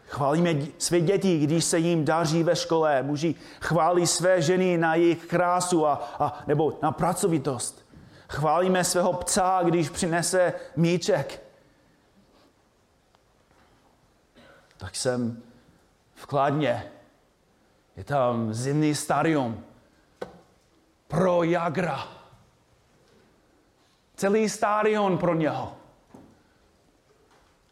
[0.07, 3.03] Chválíme své děti, když se jim daří ve škole.
[3.03, 7.82] Muži chválí své ženy na jejich krásu a, a, nebo na pracovitost.
[8.33, 11.43] Chválíme svého psa, když přinese míček.
[14.77, 15.43] Tak jsem
[16.15, 16.91] v Kladně.
[17.97, 19.63] Je tam zimný stadion
[21.07, 22.07] pro Jagra.
[24.15, 25.77] Celý stadion pro něho.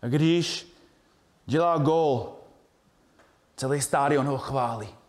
[0.01, 0.75] A když
[1.45, 2.35] dělá gol,
[3.55, 5.00] celý stadion ho chválí.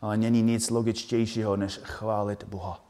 [0.00, 2.84] Ale není nic logičtějšího, než chválit Boha.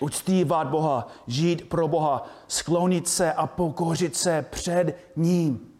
[0.00, 5.74] Uctívat Boha, žít pro Boha, sklonit se a pokořit se před ním.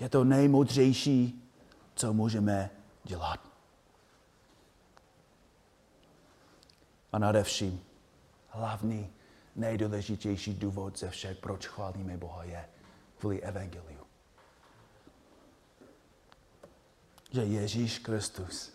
[0.00, 1.42] Je to nejmoudřejší,
[1.94, 2.70] co můžeme
[3.04, 3.40] dělat.
[7.12, 7.80] A nadevším,
[8.48, 9.10] hlavní,
[9.56, 12.68] nejdůležitější důvod ze všech, proč chválíme Boha, je
[13.18, 13.95] kvůli evangeliu.
[17.36, 18.72] Že Ježíš Kristus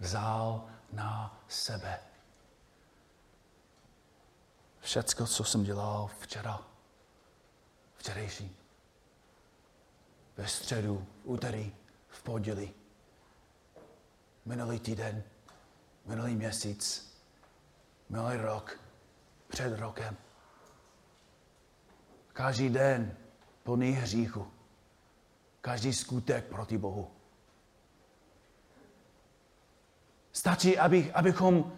[0.00, 2.00] vzal na sebe
[4.80, 6.64] všecko, co jsem dělal včera,
[7.96, 8.56] včerejší,
[10.36, 11.76] ve středu, v úterý,
[12.08, 12.74] v pondělí,
[14.44, 15.22] minulý týden,
[16.04, 17.12] minulý měsíc,
[18.08, 18.80] minulý rok,
[19.48, 20.16] před rokem.
[22.32, 23.16] Každý den
[23.62, 24.52] plný hříchu.
[25.60, 27.17] Každý skutek proti Bohu.
[30.38, 31.72] Stačí, abych, abychom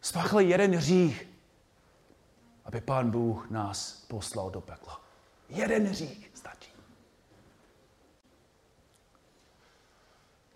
[0.00, 1.28] spáchli jeden hřích,
[2.64, 5.00] aby Pán Bůh nás poslal do pekla.
[5.48, 6.72] Jeden hřích stačí.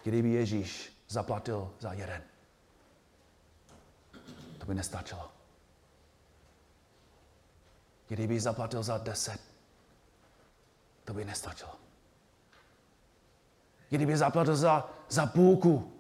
[0.03, 2.23] Kdyby Ježíš zaplatil za jeden,
[4.59, 5.31] to by nestačilo.
[8.09, 9.41] Kdyby zaplatil za deset,
[11.05, 11.75] to by nestačilo.
[13.89, 16.00] Kdyby zaplatil za, za půlku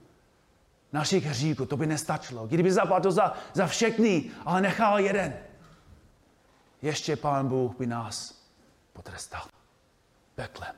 [0.93, 2.47] našich hříků, to by nestačilo.
[2.47, 5.35] Kdyby zaplatil za, za všechny, ale nechal jeden,
[6.83, 8.43] ještě Pán Bůh by nás
[8.93, 9.43] potrestal
[10.35, 10.75] peklem.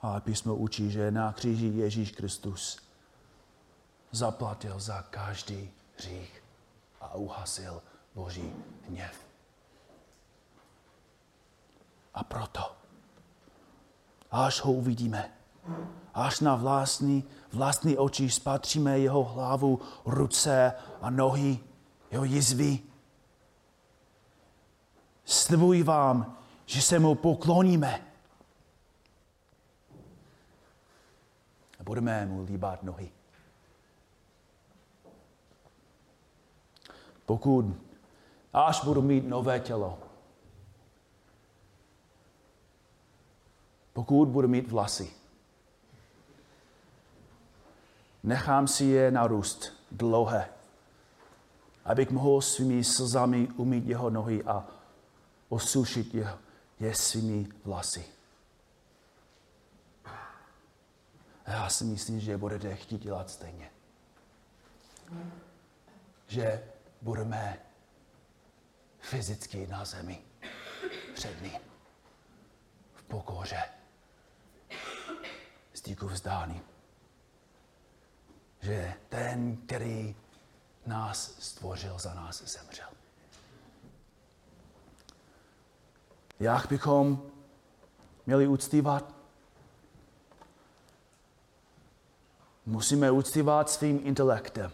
[0.00, 2.78] Ale písmo učí, že na kříži Ježíš Kristus
[4.12, 6.42] zaplatil za každý hřích
[7.00, 7.82] a uhasil
[8.14, 8.52] Boží
[8.88, 9.26] hněv.
[12.14, 12.76] A proto,
[14.30, 15.35] až ho uvidíme,
[16.14, 21.58] až na vlastní, vlastní oči spatříme jeho hlavu, ruce a nohy,
[22.10, 22.78] jeho jizvy,
[25.24, 28.06] slibuji vám, že se mu pokloníme.
[31.80, 33.10] A budeme mu líbat nohy.
[37.26, 37.64] Pokud
[38.52, 39.98] až budu mít nové tělo,
[43.92, 45.25] pokud budu mít vlasy,
[48.26, 50.48] nechám si je narůst dlouhé,
[51.84, 54.66] abych mohl svými slzami umít jeho nohy a
[55.48, 56.38] osušit je,
[56.80, 58.04] je svými vlasy.
[61.46, 63.70] Já si myslím, že budete chtít dělat stejně.
[66.26, 66.64] Že
[67.02, 67.58] budeme
[68.98, 70.18] fyzicky na zemi
[71.14, 71.60] před ním.
[72.94, 73.62] V pokoře.
[75.74, 76.62] Z díku vzdání.
[78.66, 80.16] Že ten, který
[80.86, 82.88] nás stvořil, za nás zemřel.
[86.40, 87.22] Jak bychom
[88.26, 89.14] měli uctívat?
[92.66, 94.72] Musíme uctívat svým intelektem.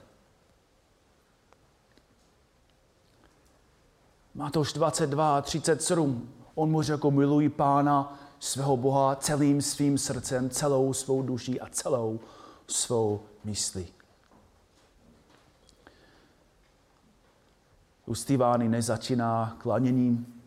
[4.35, 6.35] Matouš 22, 37.
[6.55, 12.21] On mu řekl, miluji pána svého Boha celým svým srdcem, celou svou duší a celou
[12.67, 13.93] svou myslí.
[18.07, 20.43] Ustývání nezačíná klaněním,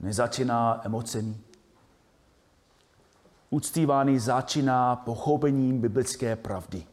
[0.00, 1.36] nezačíná emocemi.
[3.50, 6.86] Uctívání začíná pochopením biblické pravdy.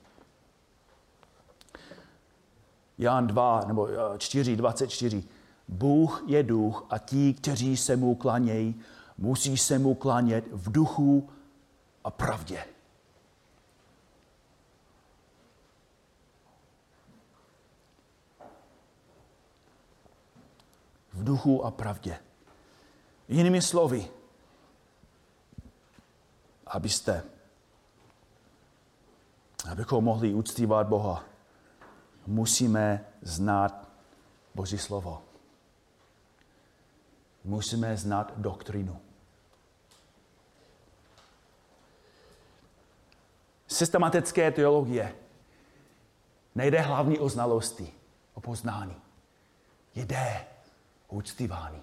[2.97, 3.87] Jan 2 nebo
[4.17, 5.23] 4, 24.
[5.67, 8.81] Bůh je duch a ti, kteří se mu klanějí,
[9.17, 11.29] musí se mu klanět v duchu
[12.03, 12.72] a pravdě.
[21.23, 22.19] Duchu a pravdě.
[23.27, 24.07] Jinými slovy,
[26.67, 27.23] abyste,
[29.71, 31.23] abychom mohli uctívat Boha,
[32.27, 33.87] musíme znát
[34.55, 35.21] Boží slovo.
[37.43, 38.99] Musíme znát doktrinu.
[43.67, 45.15] Systematické teologie
[46.55, 47.93] nejde hlavní o znalosti,
[48.33, 48.95] o poznání.
[49.95, 50.52] Jde
[51.13, 51.81] uctívání.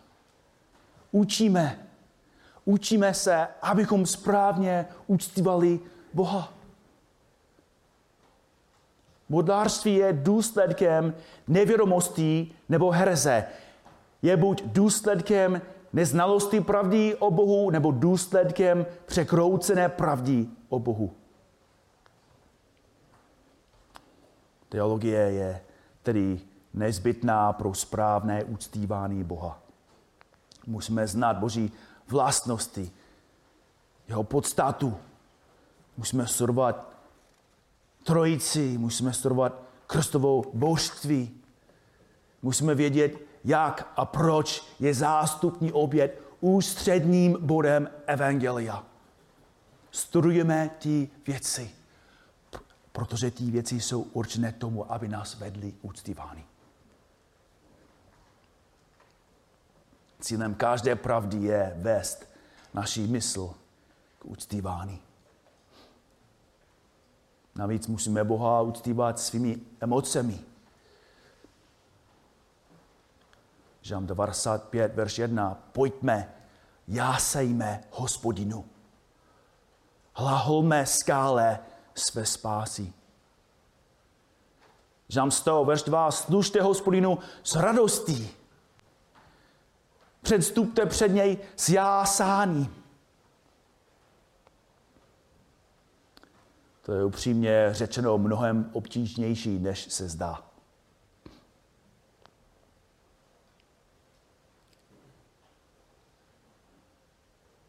[1.13, 1.87] Učíme.
[2.65, 5.81] Učíme se, abychom správně uctívali
[6.15, 6.53] Boha.
[9.29, 11.15] Modlářství je důsledkem
[11.49, 13.45] nevědomostí nebo hereze.
[14.23, 15.63] Je buď důsledkem
[15.93, 21.13] neznalosti pravdy o Bohu, nebo důsledkem překroucené pravdy o Bohu.
[24.69, 25.61] Teologie je
[26.03, 26.41] tedy
[26.75, 29.63] nezbytná pro správné uctívání Boha.
[30.67, 31.73] Musíme znát Boží
[32.09, 32.91] vlastnosti,
[34.09, 34.97] jeho podstatu.
[35.97, 36.91] Musíme studovat
[38.05, 41.31] trojici, musíme studovat krstovou božství.
[42.43, 48.85] Musíme vědět, jak a proč je zástupní oběd ústředním bodem Evangelia.
[49.91, 51.71] Studujeme ty věci,
[52.93, 56.45] protože ty věci jsou určené tomu, aby nás vedli úctívány.
[60.21, 62.29] Cílem každé pravdy je vést
[62.75, 63.55] naší mysl
[64.19, 65.01] k uctívání.
[67.55, 70.41] Navíc musíme Boha uctívat svými emocemi.
[73.83, 75.55] Žám 95, verš 1.
[75.73, 76.35] Pojďme,
[76.89, 78.65] jásejme hospodinu.
[80.15, 81.59] Hlaholme skále
[81.95, 82.93] své spásy.
[85.09, 86.11] Žám 100, verš 2.
[86.11, 88.40] Služte hospodinu s radostí.
[90.23, 92.81] Předstupte před něj s jásáním.
[96.83, 100.51] To je upřímně řečeno mnohem obtížnější, než se zdá.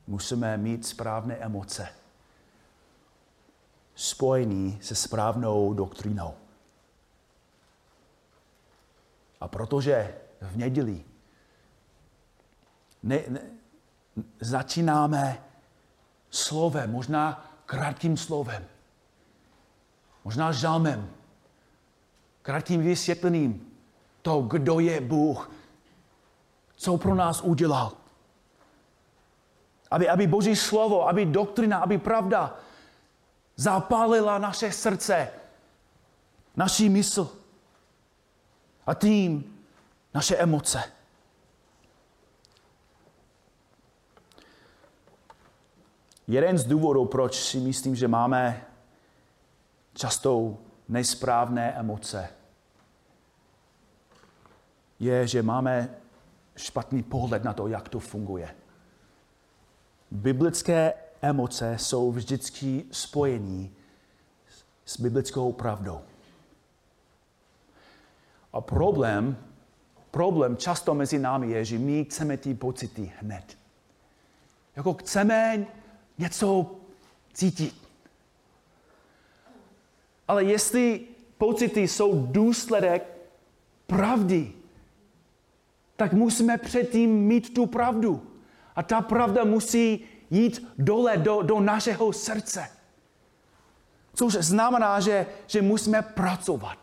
[0.08, 1.88] Musíme mít správné emoce,
[3.96, 6.34] spojený se správnou doktrínou.
[9.42, 11.11] A protože v neděli
[13.04, 13.42] ne, ne,
[14.40, 15.44] začínáme
[16.30, 18.66] slovem, možná krátkým slovem,
[20.24, 21.10] možná žalmem,
[22.42, 23.68] krátkým vysvětlením
[24.22, 25.52] to, kdo je Bůh,
[26.76, 27.92] co pro nás udělal.
[29.92, 32.56] Aby, aby Boží slovo, aby doktrina, aby pravda
[33.56, 35.30] zapálila naše srdce,
[36.56, 37.38] naší mysl
[38.88, 39.58] a tím
[40.14, 40.84] naše emoce.
[46.32, 48.66] Jeden z důvodů, proč si myslím, že máme
[49.94, 50.58] často
[50.90, 52.30] nesprávné emoce,
[55.00, 55.90] je, že máme
[56.56, 58.56] špatný pohled na to, jak to funguje.
[60.12, 63.76] Biblické emoce jsou vždycky spojení
[64.86, 66.02] s biblickou pravdou.
[68.54, 69.38] A problém,
[70.12, 73.58] problém často mezi námi je, že my chceme ty pocity hned.
[74.76, 75.68] Jako chceme
[76.22, 76.76] něco
[77.34, 77.76] cítit.
[80.28, 81.02] Ale jestli
[81.38, 83.04] pocity jsou důsledek
[83.88, 84.54] pravdy,
[85.96, 88.28] tak musíme předtím mít tu pravdu.
[88.76, 92.70] A ta pravda musí jít dole do, do našeho srdce.
[94.14, 96.78] Což znamená, že, že musíme pracovat.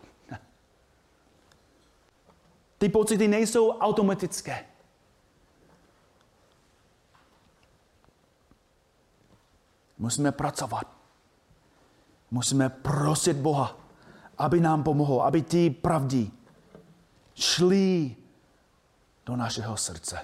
[2.77, 4.65] Ty pocity nejsou automatické.
[9.99, 10.87] Musíme pracovat.
[12.31, 13.77] Musíme prosit Boha,
[14.37, 16.31] aby nám pomohl, aby ty pravdy
[17.35, 18.15] šly
[19.25, 20.19] do našeho srdce.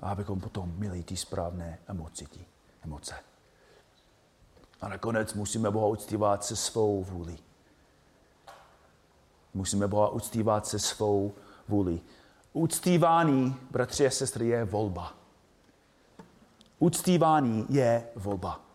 [0.00, 2.46] A abychom potom měli ty správné emoci, ty
[2.84, 3.14] emoce.
[4.80, 7.38] A nakonec musíme Boha uctívat se svou vůli.
[9.54, 11.34] Musíme Boha uctívat se svou
[11.68, 12.00] vůli.
[12.52, 15.14] Uctívání, bratři a sestry, je volba.
[16.78, 18.68] Uctívání je volba.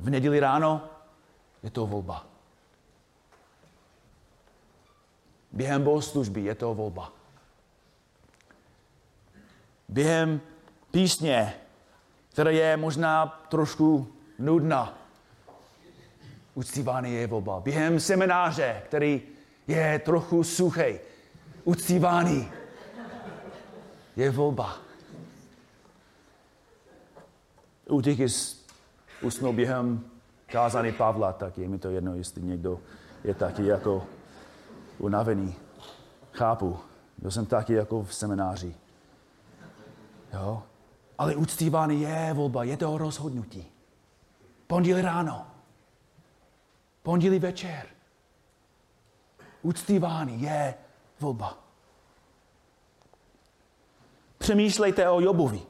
[0.00, 0.84] v neděli ráno
[1.62, 2.26] je to volba.
[5.52, 7.12] Během bohoslužby je to volba.
[9.88, 10.40] Během
[10.90, 11.54] písně,
[12.28, 14.98] která je možná trošku nudná,
[16.54, 17.60] uctívány je volba.
[17.60, 19.22] Během semináře, který
[19.66, 20.98] je trochu suchý,
[21.64, 22.52] uctívány
[24.16, 24.76] je volba.
[28.02, 28.18] Těch
[29.22, 30.04] usnul během
[30.46, 32.80] kázání Pavla, tak je mi to jedno, jestli někdo
[33.24, 34.06] je taky jako
[34.98, 35.54] unavený.
[36.32, 36.78] Chápu.
[37.18, 38.74] Byl jsem taky jako v semináři.
[40.32, 40.62] Jo?
[41.18, 43.66] Ale uctívání je volba, je to rozhodnutí.
[44.66, 45.46] Pondělí ráno.
[47.02, 47.86] Pondělí večer.
[49.62, 50.74] Uctívání je
[51.20, 51.58] volba.
[54.40, 55.60] Přemýšlejte o Jobovi.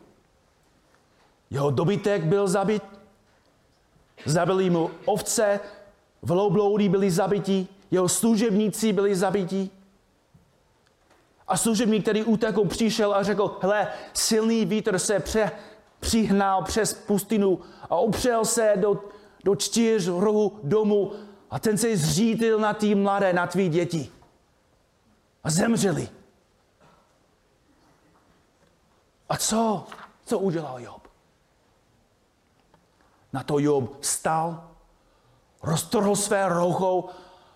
[1.50, 2.82] Jeho dobytek byl zabit,
[4.26, 5.60] zabili mu ovce,
[6.22, 9.70] vloubloudi byli zabiti, jeho služebníci byli zabiti.
[11.48, 15.50] A služebník, který utekl, přišel a řekl, hele, silný vítr se pře,
[16.00, 19.04] přihnal přes pustinu a opřel se do,
[19.44, 21.12] do čtyř rohu domu
[21.50, 24.10] a ten se zřítil na ty mladé, na tvý děti.
[25.44, 26.19] A zemřeli.
[29.30, 29.86] A co?
[30.24, 31.08] Co udělal Job?
[33.32, 34.70] Na to Job stal,
[35.62, 37.08] roztrhl své roucho,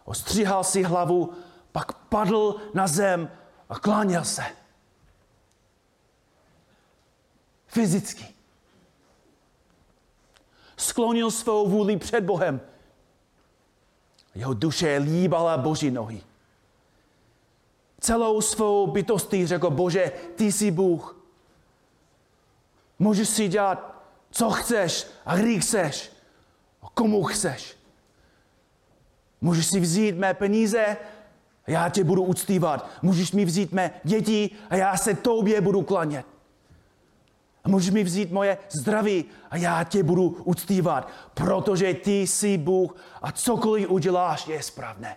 [0.05, 1.33] ostříhal si hlavu,
[1.73, 3.31] pak padl na zem
[3.69, 4.45] a kláněl se.
[7.67, 8.35] Fyzicky.
[10.77, 12.61] Sklonil svou vůli před Bohem.
[14.35, 16.23] Jeho duše líbala Boží nohy.
[18.01, 21.14] Celou svou bytostí řekl, Bože, ty jsi Bůh.
[22.99, 26.13] Můžeš si dělat, co chceš a kdy chceš.
[26.83, 27.77] A komu chceš.
[29.41, 30.97] Můžeš si vzít mé peníze
[31.67, 32.91] a já tě budu uctívat.
[33.03, 36.27] Můžeš mi vzít mé děti a já se tobě budu klanět.
[37.65, 42.97] A můžeš mi vzít moje zdraví a já tě budu uctívat, protože ty jsi Bůh
[43.23, 45.17] a cokoliv uděláš je správné.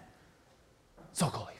[1.12, 1.57] Cokoliv.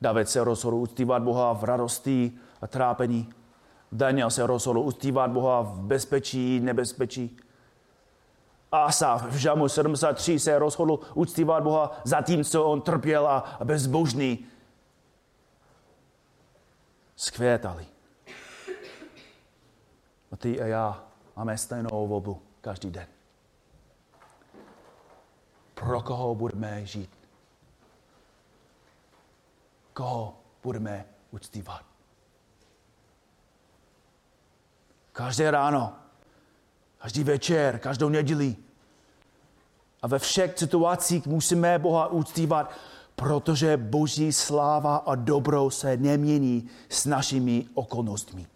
[0.00, 2.32] David se rozhodl uctívat Boha v radosti
[2.62, 3.30] a trápení.
[3.92, 7.36] Daniel se rozhodl uctívat Boha v bezpečí, nebezpečí.
[8.72, 14.46] Asaf v Žamu 73 se rozhodl uctívat Boha zatímco on trpěl a bezbožný.
[17.16, 17.86] Skvětali.
[20.32, 21.04] A ty a já
[21.36, 23.06] máme stejnou volbu každý den.
[25.74, 27.17] Pro koho budeme žít?
[29.98, 31.82] Koho budeme uctívat?
[35.12, 35.96] Každé ráno,
[36.98, 38.56] každý večer, každou neděli.
[40.02, 42.70] A ve všech situacích musíme Boha uctívat,
[43.16, 48.46] protože Boží sláva a dobro se nemění s našimi okolnostmi.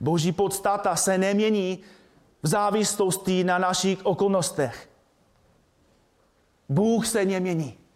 [0.00, 1.78] Boží podstata se nemění
[2.42, 4.90] v závislosti na našich okolnostech.
[6.68, 7.87] Bůh se nemění.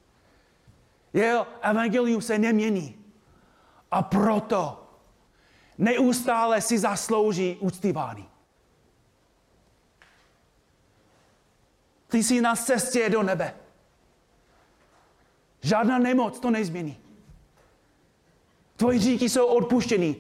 [1.13, 3.05] Jeho evangelium se nemění.
[3.91, 4.91] A proto
[5.79, 8.29] neustále si zaslouží uctívání.
[12.09, 13.55] Ty jsi na cestě do nebe.
[15.61, 16.99] Žádná nemoc to nezmění.
[18.77, 20.17] Tvoje říky jsou odpuštěny.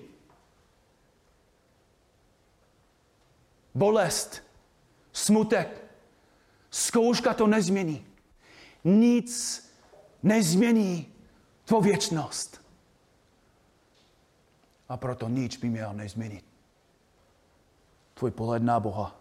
[3.74, 4.42] Bolest,
[5.12, 5.84] smutek,
[6.70, 8.06] zkouška to nezmění.
[8.84, 9.71] Nic
[10.22, 11.14] nezmění
[11.64, 12.62] tvou věčnost.
[14.88, 16.44] A proto nič by měl nezměnit.
[18.14, 19.20] Tvůj pohled na Boha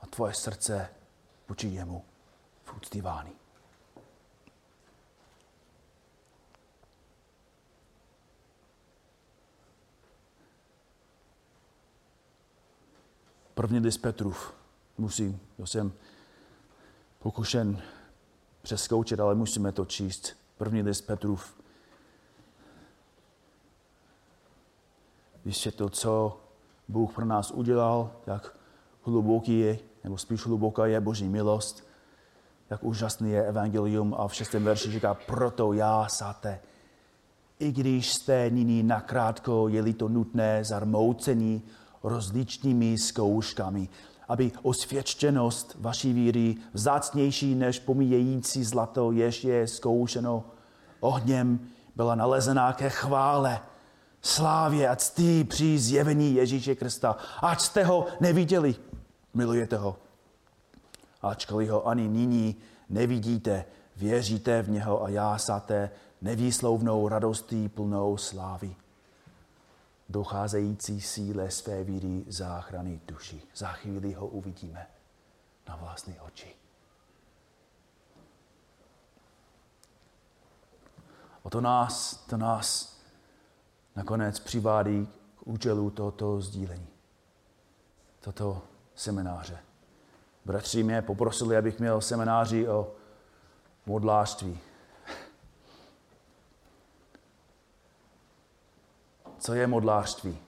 [0.00, 0.90] a tvoje srdce
[1.48, 2.04] vůči jemu
[2.64, 3.32] v uctívání.
[13.54, 14.54] První list Petrův.
[14.98, 15.92] Musím, já jsem
[17.18, 17.82] pokušen
[18.68, 20.36] přeskoučet, ale musíme to číst.
[20.58, 21.54] První list Petrův,
[25.44, 26.40] vysvětlil, co
[26.88, 28.56] Bůh pro nás udělal, jak
[29.02, 31.88] hluboký je, nebo spíš hluboká je Boží milost,
[32.70, 36.60] jak úžasný je evangelium a v šestém verši říká, proto já, sáte,
[37.58, 41.62] i když jste nyní nakrátko, je-li to nutné, zarmoucení
[42.02, 43.88] rozličnými zkouškami,
[44.28, 50.44] aby osvědčenost vaší víry, vzácnější než pomíjející zlato, jež je zkoušeno
[51.00, 51.60] ohněm,
[51.96, 53.60] byla nalezená ke chvále,
[54.22, 57.16] slávě a ctí při zjevení Ježíše Krista.
[57.42, 58.74] Ať jste ho neviděli,
[59.34, 59.96] milujete ho.
[61.22, 62.56] Ačkoliv ho ani nyní
[62.88, 63.64] nevidíte,
[63.96, 65.90] věříte v něho a jásáte
[66.22, 68.76] nevýslovnou radostí plnou slávy
[70.08, 73.42] docházející síle své víry záchrany duši.
[73.54, 74.86] Za chvíli ho uvidíme
[75.68, 76.56] na vlastní oči.
[81.42, 82.98] O to nás, to nás
[83.96, 85.06] nakonec přivádí
[85.36, 86.88] k účelu tohoto sdílení,
[88.20, 88.62] toto
[88.94, 89.58] semináře.
[90.44, 92.92] Bratři mě poprosili, abych měl semináři o
[93.86, 94.60] modlářství.
[99.38, 100.38] Co je modlářství?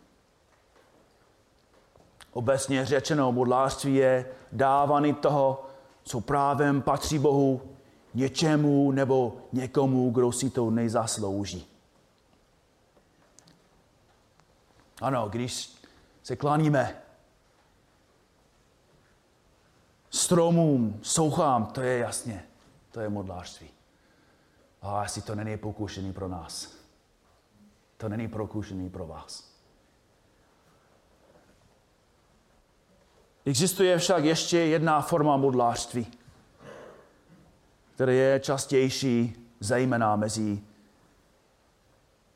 [2.33, 5.67] Obecně řečeno, modlářství je dávání toho,
[6.03, 7.63] co právem patří Bohu,
[8.15, 11.67] něčemu nebo někomu, kdo si to nejzaslouží.
[15.01, 15.75] Ano, když
[16.23, 17.03] se kláníme
[20.11, 22.45] stromům, souchám, to je jasně,
[22.91, 23.71] to je modlářství.
[24.83, 26.80] A asi to není pokušený pro nás.
[28.01, 29.51] To není pokušený pro vás.
[33.45, 36.07] Existuje však ještě jedna forma modlářství,
[37.95, 40.63] která je častější, zejména mezi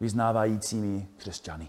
[0.01, 1.69] vyznávajícími křesťany.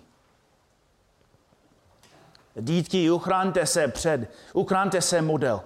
[2.62, 5.64] Dítky, uchránte se před, uchránte se model.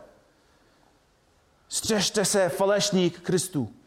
[1.68, 3.79] Střežte se falešník Kristu.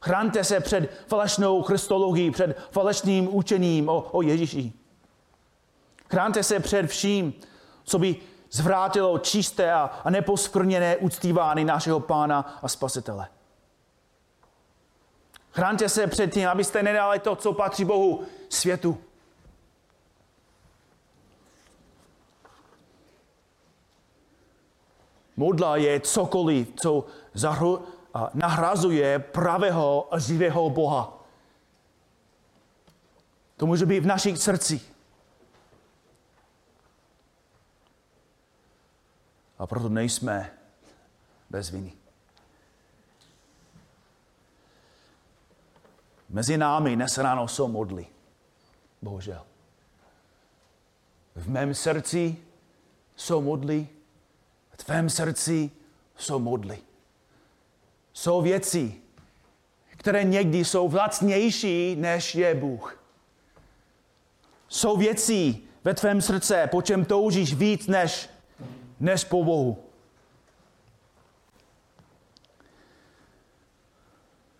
[0.00, 4.72] Chránte se před falešnou christologií, před falešným učením o, o Ježíši.
[6.10, 7.34] Chránte se před vším,
[7.84, 8.16] co by
[8.50, 13.28] zvrátilo čisté a, a neposkrněné uctívání našeho pána a spasitele.
[15.52, 18.98] Chránte se před tím, abyste nedali to, co patří Bohu, světu.
[25.36, 27.95] Modla je cokoliv, co zahru, a
[28.34, 31.24] nahrazuje pravého a živého Boha.
[33.56, 34.92] To může být v našich srdcích.
[39.58, 40.52] A proto nejsme
[41.50, 41.92] bez viny.
[46.28, 48.06] Mezi námi dnes ráno jsou modly.
[49.02, 49.46] Bohužel.
[51.34, 52.36] V mém srdci
[53.16, 53.88] jsou modly,
[54.70, 55.70] v tvém srdci
[56.16, 56.85] jsou modly
[58.16, 58.94] jsou věci,
[59.96, 63.02] které někdy jsou vlastnější, než je Bůh.
[64.68, 68.30] Jsou věci ve tvém srdce, po čem toužíš víc než,
[69.00, 69.84] než po Bohu.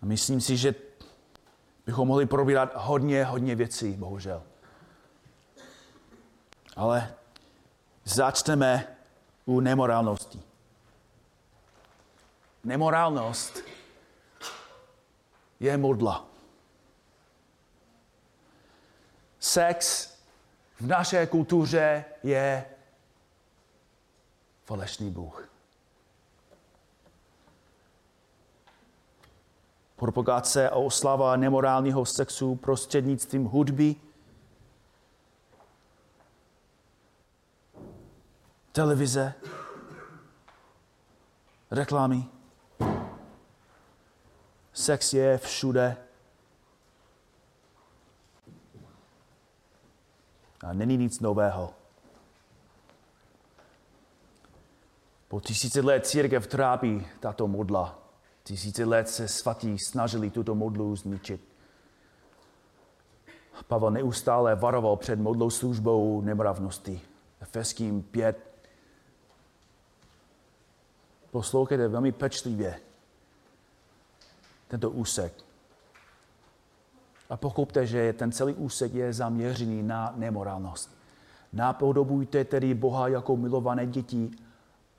[0.01, 0.75] A myslím si, že
[1.85, 4.43] bychom mohli probírat hodně, hodně věcí, bohužel.
[6.75, 7.13] Ale
[8.03, 8.97] začneme
[9.45, 10.46] u nemorálnosti
[12.67, 13.63] nemorálnost
[15.59, 16.25] je modla.
[19.39, 20.09] Sex
[20.79, 22.65] v naší kultuře je
[24.65, 25.49] falešný Bůh.
[29.95, 33.95] Propagace a oslava nemorálního sexu prostřednictvím hudby,
[38.71, 39.33] televize,
[41.71, 42.36] reklamy.
[44.77, 45.97] Sex je všude.
[50.63, 51.73] A není nic nového.
[55.27, 57.99] Po tisíce let církev trápí tato modla.
[58.43, 61.41] Tisíce let se svatí snažili tuto modlu zničit.
[63.67, 67.01] Pavel neustále varoval před modlou službou nemravnosti.
[67.41, 68.51] Efeským 5.
[71.31, 72.86] Poslouchejte velmi pečlivě
[74.67, 75.33] tento úsek.
[77.29, 80.97] A pochopte, že ten celý úsek je zaměřený na nemorálnost.
[81.53, 84.31] Napodobujte tedy Boha jako milované děti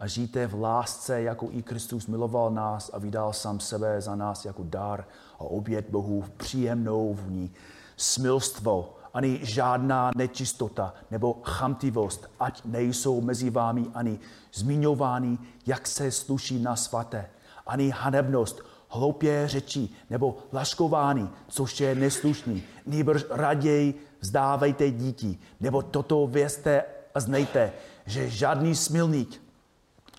[0.00, 4.44] a žijte v lásce, jako i Kristus miloval nás a vydal sám sebe za nás
[4.44, 5.04] jako dar
[5.34, 7.50] a obět Bohu v příjemnou vní.
[7.96, 14.18] Smilstvo, ani žádná nečistota nebo chamtivost, ať nejsou mezi vámi ani
[14.54, 17.30] zmiňovány, jak se sluší na svaté,
[17.66, 22.62] ani hanebnost, hloupě řeči nebo laškování, což je neslušný.
[22.86, 26.84] Nýbrž raději vzdávejte díti, nebo toto vězte
[27.14, 27.72] a znejte,
[28.06, 29.42] že žádný smilník,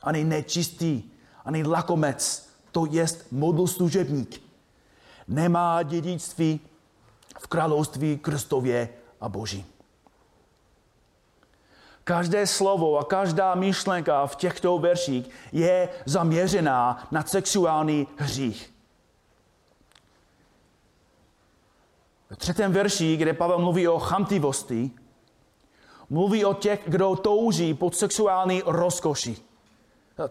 [0.03, 1.03] ani nečistý,
[1.45, 4.41] ani lakomec, to jest modl služebník,
[5.28, 6.59] nemá dědictví
[7.39, 8.89] v království Kristově
[9.22, 9.65] a Boží.
[12.10, 18.74] Každé slovo a každá myšlenka v těchto verších je zaměřená na sexuální hřích.
[22.30, 24.91] V třetím verši, kde Pavel mluví o chamtivosti,
[26.10, 29.38] mluví o těch, kdo touží pod sexuální rozkoši.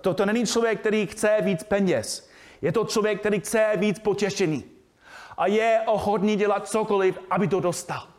[0.01, 2.31] To, to není člověk, který chce víc peněz.
[2.63, 4.65] Je to člověk, který chce víc potěšení.
[5.37, 8.18] A je ochotný dělat cokoliv, aby to dostal.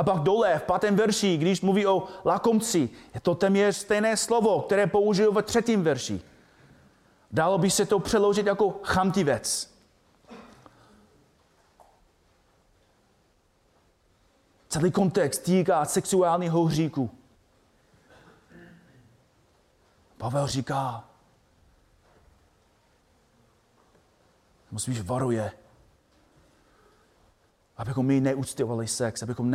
[0.00, 4.62] A pak dole v pátém verši, když mluví o lakomci, je to téměř stejné slovo,
[4.62, 6.20] které použiju ve třetím verši.
[7.30, 9.74] Dalo by se to přeložit jako chamtivec.
[14.68, 17.10] Celý kontext týká sexuálního hříku.
[20.16, 21.04] Pavel říká,
[24.70, 25.52] musíš varuje,
[27.76, 29.50] abychom my neúctivali sex, abychom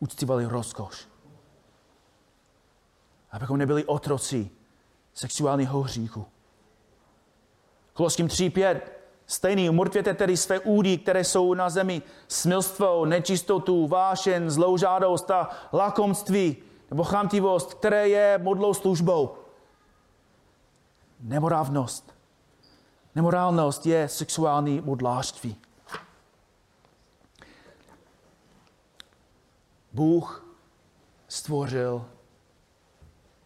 [0.00, 1.08] neúctivali rozkoš.
[3.30, 4.50] Abychom nebyli otroci
[5.14, 6.26] sexuálního hříchu.
[7.92, 8.80] Koloským 3.5
[9.30, 16.56] Stejný, umrtvěte tedy své údy, které jsou na zemi, smilstvo, nečistotu, vášen, zloužádost a lakomství
[16.90, 19.36] nebo chamtivost, které je modlou službou.
[21.20, 22.14] Nemorávnost.
[23.14, 25.56] Nemorálnost je sexuální modlářství.
[29.98, 30.44] Bůh
[31.28, 32.06] stvořil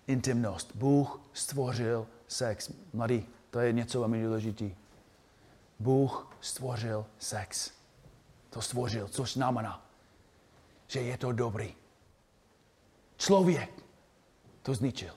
[0.07, 0.77] intimnost.
[0.77, 2.73] Bůh stvořil sex.
[2.93, 4.71] Mladý, to je něco velmi důležité.
[5.79, 7.73] Bůh stvořil sex.
[8.51, 9.87] To stvořil, což znamená,
[10.87, 11.75] že je to dobrý.
[13.17, 13.71] Člověk
[14.63, 15.15] to zničil.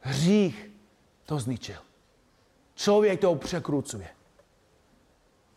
[0.00, 0.70] Hřích
[1.24, 1.82] to zničil.
[2.74, 4.08] Člověk to překrucuje.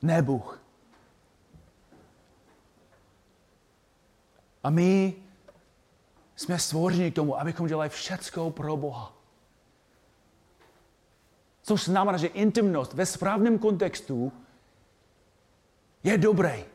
[0.02, 0.62] Ne Bůh.
[4.64, 5.16] A my
[6.36, 9.14] jsme stvořeni k tomu, abychom dělali všecko pro Boha.
[11.62, 14.32] Což znamená, že intimnost ve správném kontextu
[16.03, 16.66] je dobrý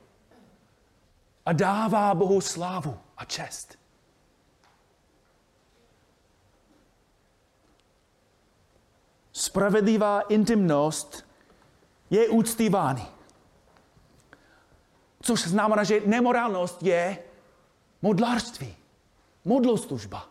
[1.46, 3.78] a dává Bohu slávu a čest.
[9.32, 11.26] Spravedlivá intimnost
[12.10, 13.06] je úctívány.
[15.22, 17.18] Což znamená, že nemorálnost je
[18.04, 18.76] modlářství,
[19.44, 20.28] modloslužba.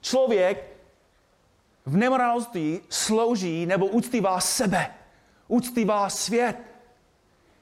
[0.00, 0.76] Člověk
[1.86, 4.94] v nemorálnosti slouží nebo uctívá sebe,
[5.48, 6.56] uctívá svět.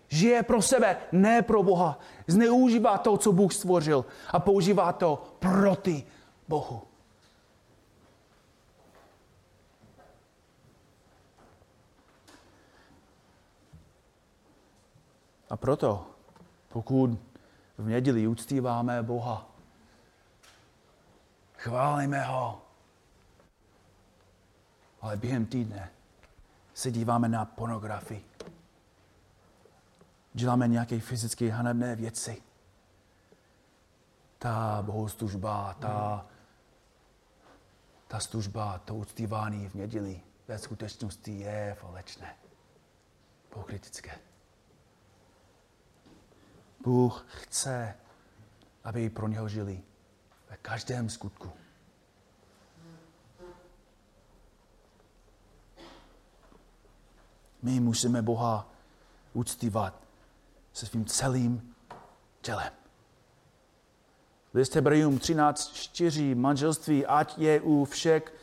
[0.08, 1.98] Žije pro sebe, ne pro Boha.
[2.26, 6.06] Zneužívá to, co Bůh stvořil a používá to proti
[6.48, 6.82] Bohu.
[15.50, 16.06] A proto,
[16.68, 17.31] pokud
[17.82, 19.50] v neděli uctíváme Boha,
[21.56, 22.62] chválíme ho,
[25.00, 25.90] ale během týdne
[26.74, 28.24] se díváme na pornografii.
[30.32, 32.42] Děláme nějaké fyzické hanebné věci.
[34.38, 36.26] Ta bohoslužba, ta,
[38.08, 42.36] ta služba, to uctívání v neděli ve skutečnosti je falečné,
[43.50, 44.31] pokritické.
[46.82, 47.94] Bůh chce,
[48.84, 49.82] aby pro něho žili
[50.50, 51.52] ve každém skutku.
[57.62, 58.68] My musíme Boha
[59.32, 60.02] uctívat
[60.72, 61.74] se svým celým
[62.40, 62.72] tělem.
[64.54, 66.36] List Hebrejům 13.4.
[66.36, 68.34] Manželství, ať je u všech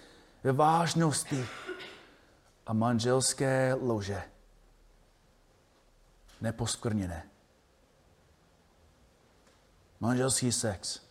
[0.43, 1.45] ve vážnosti
[2.65, 4.23] a manželské lože
[6.41, 7.28] neposkvrněné.
[9.99, 11.01] Manželský sex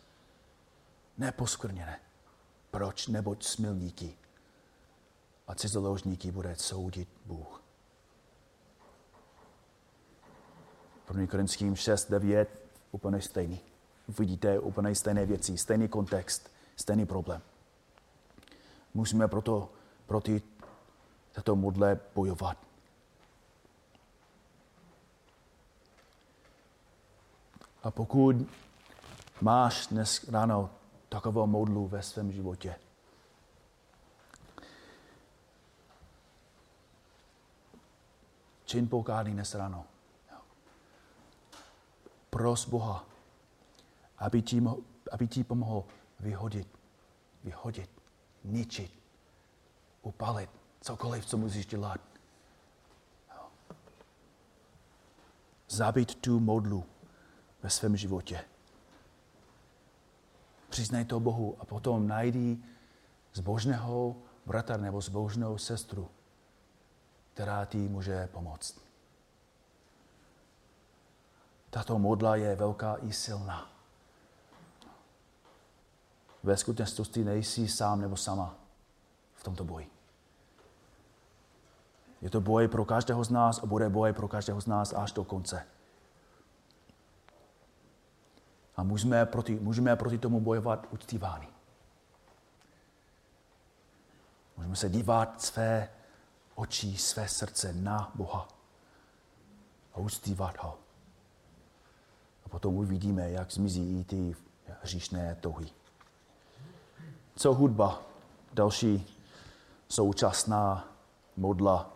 [1.18, 2.00] neposkvrněné.
[2.70, 3.06] Proč?
[3.06, 4.16] Neboť smilníky
[5.46, 7.62] a cizoložníky bude soudit Bůh.
[11.08, 11.26] 1.
[11.26, 12.48] Korinským 6, 9,
[12.90, 13.60] úplně stejný.
[14.08, 17.42] Vidíte úplně stejné věci, stejný kontext, stejný problém.
[18.94, 19.72] Musíme proto
[20.06, 20.42] proti
[21.32, 22.58] této modle bojovat.
[27.82, 28.36] A pokud
[29.40, 30.70] máš dnes ráno
[31.08, 32.76] takovou modlu ve svém životě,
[38.64, 39.84] čin pokání dnes ráno
[42.30, 43.04] pros Boha,
[44.18, 44.62] aby ti,
[45.10, 45.84] aby ti pomohl
[46.20, 46.68] vyhodit,
[47.44, 47.90] vyhodit,
[48.44, 48.92] ničit,
[50.02, 52.00] upalit, cokoliv, co musíš dělat.
[55.68, 56.84] zabít tu modlu
[57.62, 58.44] ve svém životě.
[60.68, 62.58] Přiznej to Bohu a potom najdi
[63.32, 64.16] zbožného
[64.46, 66.08] bratra nebo zbožnou sestru,
[67.34, 68.80] která ti může pomoct.
[71.70, 73.70] Tato modla je velká i silná.
[76.42, 78.54] Ve skutečnosti nejsi sám nebo sama
[79.34, 79.90] v tomto boji.
[82.20, 85.12] Je to boj pro každého z nás a bude boj pro každého z nás až
[85.12, 85.66] do konce.
[88.78, 91.48] A můžeme proti, můžeme proti tomu bojovat uctívány.
[94.56, 95.88] Můžeme se dívat své
[96.54, 98.48] oči, své srdce na Boha
[99.94, 100.78] a uctívat ho.
[102.46, 104.36] A potom uvidíme, jak zmizí i ty
[104.82, 105.68] hříšné touhy.
[107.36, 108.02] Co hudba?
[108.52, 109.16] Další
[109.88, 110.88] současná
[111.36, 111.90] modla.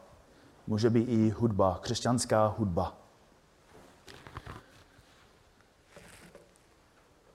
[0.66, 3.01] Může být i hudba, křesťanská hudba.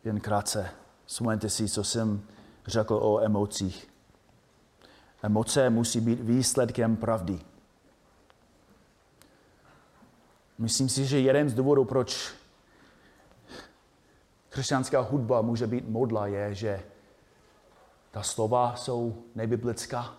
[0.08, 0.70] Jen krátce,
[1.06, 2.22] vzpomeňte si, co jsem
[2.68, 3.90] řekl o emocích.
[5.24, 7.40] Emoce musí být výsledkem pravdy.
[10.58, 12.34] Myslím si, že jeden z důvodů, proč
[14.50, 16.84] křesťanská hudba může být modla, je, že
[18.12, 20.16] ta slova jsou nebiblická.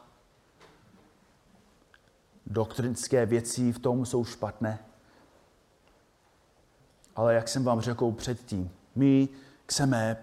[2.46, 4.78] Doktrinské věci v tom jsou špatné.
[7.16, 9.28] Ale jak jsem vám řekl předtím, my
[9.68, 10.16] chceme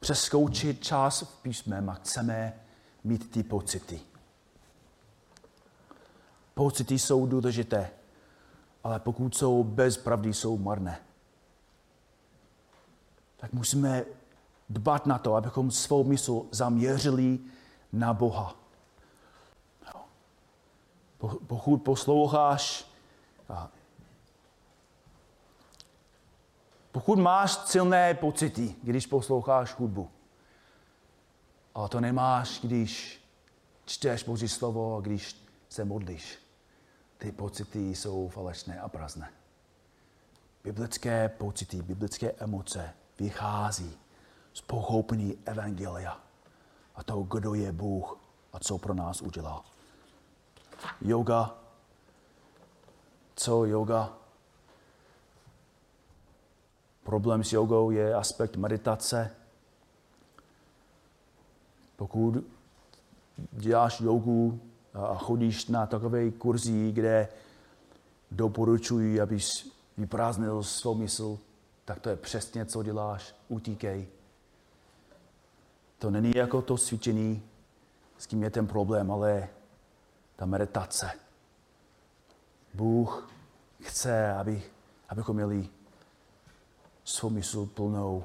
[0.00, 2.60] přeskoučit čas v písmem a chceme
[3.04, 4.00] mít ty pocity.
[6.54, 7.90] Pocity jsou důležité,
[8.84, 10.98] ale pokud jsou bez pravdy, jsou marné.
[13.36, 14.04] Tak musíme
[14.68, 17.38] dbat na to, abychom svou mysl zaměřili
[17.92, 18.56] na Boha.
[21.46, 22.86] Pokud posloucháš,
[26.96, 30.10] pokud máš silné pocity, když posloucháš hudbu,
[31.74, 33.20] ale to nemáš, když
[33.84, 35.36] čteš Boží slovo a když
[35.68, 36.38] se modlíš.
[37.18, 39.32] Ty pocity jsou falešné a prázdné.
[40.64, 43.98] Biblické pocity, biblické emoce vychází
[44.54, 46.20] z pochopení Evangelia
[46.94, 48.18] a toho, kdo je Bůh
[48.52, 49.64] a co pro nás udělal.
[51.00, 51.54] Yoga.
[53.34, 54.25] Co yoga?
[57.06, 59.30] Problém s jogou je aspekt meditace.
[61.96, 62.44] Pokud
[63.52, 64.60] děláš jogu
[64.94, 67.28] a chodíš na takové kurzy, kde
[68.30, 69.48] doporučují, abys
[69.98, 71.38] vyprázdnil svou mysl,
[71.84, 73.34] tak to je přesně, co děláš.
[73.48, 74.06] Utíkej.
[75.98, 77.42] To není jako to cvičení,
[78.18, 79.48] s kým je ten problém, ale
[80.36, 81.10] ta meditace.
[82.74, 83.30] Bůh
[83.82, 84.62] chce, aby,
[85.08, 85.68] abychom měli
[87.06, 88.24] svou mysl plnou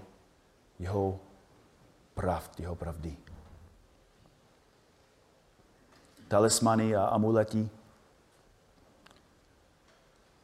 [0.79, 1.19] jeho
[2.13, 3.17] pravd, jeho pravdy.
[6.27, 7.69] Talismany a amulety.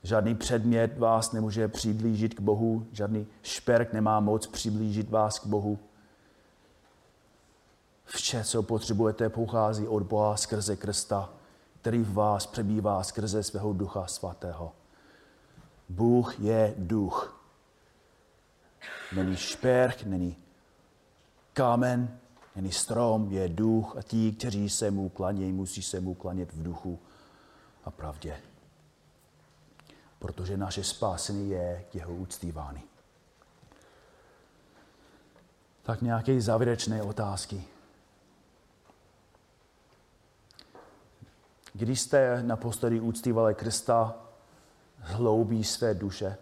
[0.03, 5.79] Žádný předmět vás nemůže přiblížit k Bohu, žádný šperk nemá moc přiblížit vás k Bohu.
[8.05, 11.29] Vše, co potřebujete, pochází od Boha skrze Krista,
[11.81, 14.71] který v vás přebývá skrze svého ducha svatého.
[15.89, 17.36] Bůh je duch.
[19.15, 20.37] Není šperk, není
[21.53, 22.19] kámen,
[22.55, 26.63] není strom, je duch a ti, kteří se mu klanějí, musí se mu klanět v
[26.63, 26.99] duchu
[27.85, 28.37] a pravdě.
[30.19, 32.83] Protože naše spásení je jeho uctívány.
[35.83, 37.63] Tak nějaké závěrečné otázky.
[41.73, 44.15] Když jste naposledy úctívali Krista
[44.97, 46.37] hloubí své duše,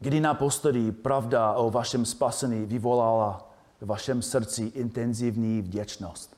[0.00, 6.36] kdy naposledy pravda o vašem spasení vyvolala v vašem srdci intenzivní vděčnost.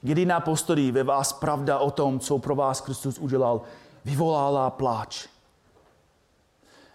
[0.00, 3.62] Kdy naposledy ve vás pravda o tom, co pro vás Kristus udělal,
[4.04, 5.28] vyvolala pláč.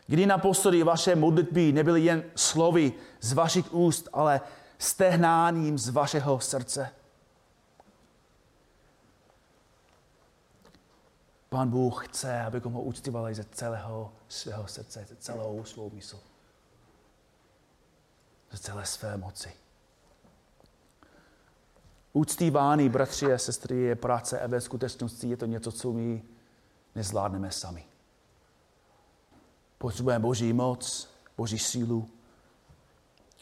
[0.08, 4.42] Kdy naposledy vaše modlitby nebyly jen slovy z vašich úst, ale
[4.78, 6.90] stehnáním z vašeho srdce.
[11.54, 16.20] Pán Bůh chce, abychom ho uctívali ze celého svého srdce, ze celou svou mysl.
[18.52, 19.54] Ze celé své moci.
[22.14, 26.24] Uctívání, bratři a sestry, je práce a ve skutečnosti je to něco, co my
[26.96, 27.86] nezvládneme sami.
[29.78, 32.10] Potřebujeme Boží moc, Boží sílu,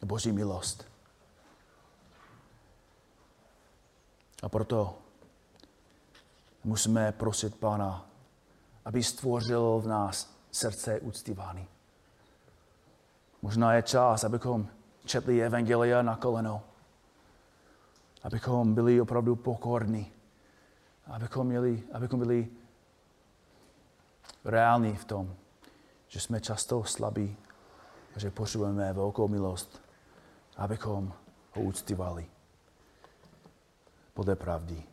[0.05, 0.86] Boží milost.
[4.43, 4.99] A proto
[6.64, 8.05] musíme prosit Pána,
[8.86, 11.68] aby stvořil v nás srdce uctívaný.
[13.41, 14.68] Možná je čas, abychom
[15.05, 16.62] četli Evangelia na koleno.
[18.24, 20.12] Abychom byli opravdu pokorní.
[21.07, 22.47] Abychom, měli, abychom byli
[24.45, 25.36] reální v tom,
[26.07, 27.38] že jsme často slabí
[28.16, 29.82] a že potřebujeme velkou milost,
[30.57, 31.14] abychom
[31.55, 32.26] ho uctívali
[34.14, 34.84] podle pravdy.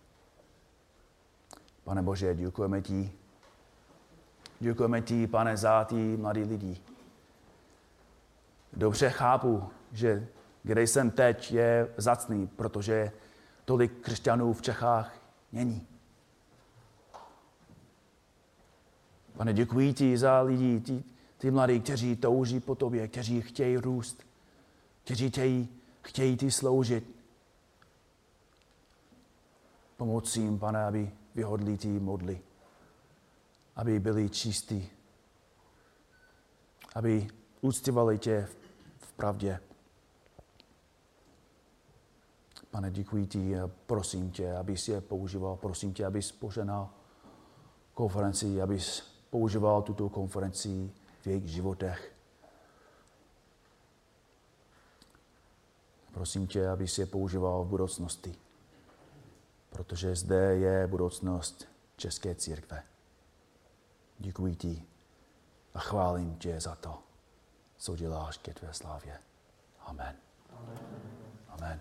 [1.87, 3.13] Pane Bože, děkujeme ti.
[4.61, 6.81] Děkujeme ti, pane, za ty mladí lidi.
[8.73, 10.29] Dobře chápu, že
[10.63, 13.13] kde jsem teď je zacný, protože
[13.65, 15.15] tolik křesťanů v Čechách
[15.53, 15.87] není.
[19.37, 21.05] Pane, děkuji ti za lidi, ty,
[21.39, 24.27] ty mladí, kteří touží po tobě, kteří chtějí růst,
[25.05, 25.69] kteří chtějí,
[26.03, 27.17] chtějí ti sloužit.
[29.97, 32.41] Pomoci jim, pane, aby vyhodli ty modly,
[33.77, 34.91] aby byli čistí,
[36.95, 37.29] aby
[37.61, 38.49] uctívali tě
[38.99, 39.61] v pravdě.
[42.71, 43.55] Pane, děkuji ti
[43.87, 45.57] prosím tě, abys je používal.
[45.57, 46.91] Prosím tě, abys poženal
[47.95, 52.13] konferenci, abys používal tuto konferenci v jejich životech.
[56.13, 58.46] Prosím tě, abys je používal v budoucnosti,
[59.71, 62.83] protože zde je budoucnost České církve.
[64.19, 64.85] Děkuji ti
[65.75, 67.03] a chválím tě za to,
[67.77, 69.19] co děláš ke tvé slávě.
[69.81, 70.17] Amen.
[70.51, 70.79] Amen.
[71.49, 71.81] Amen.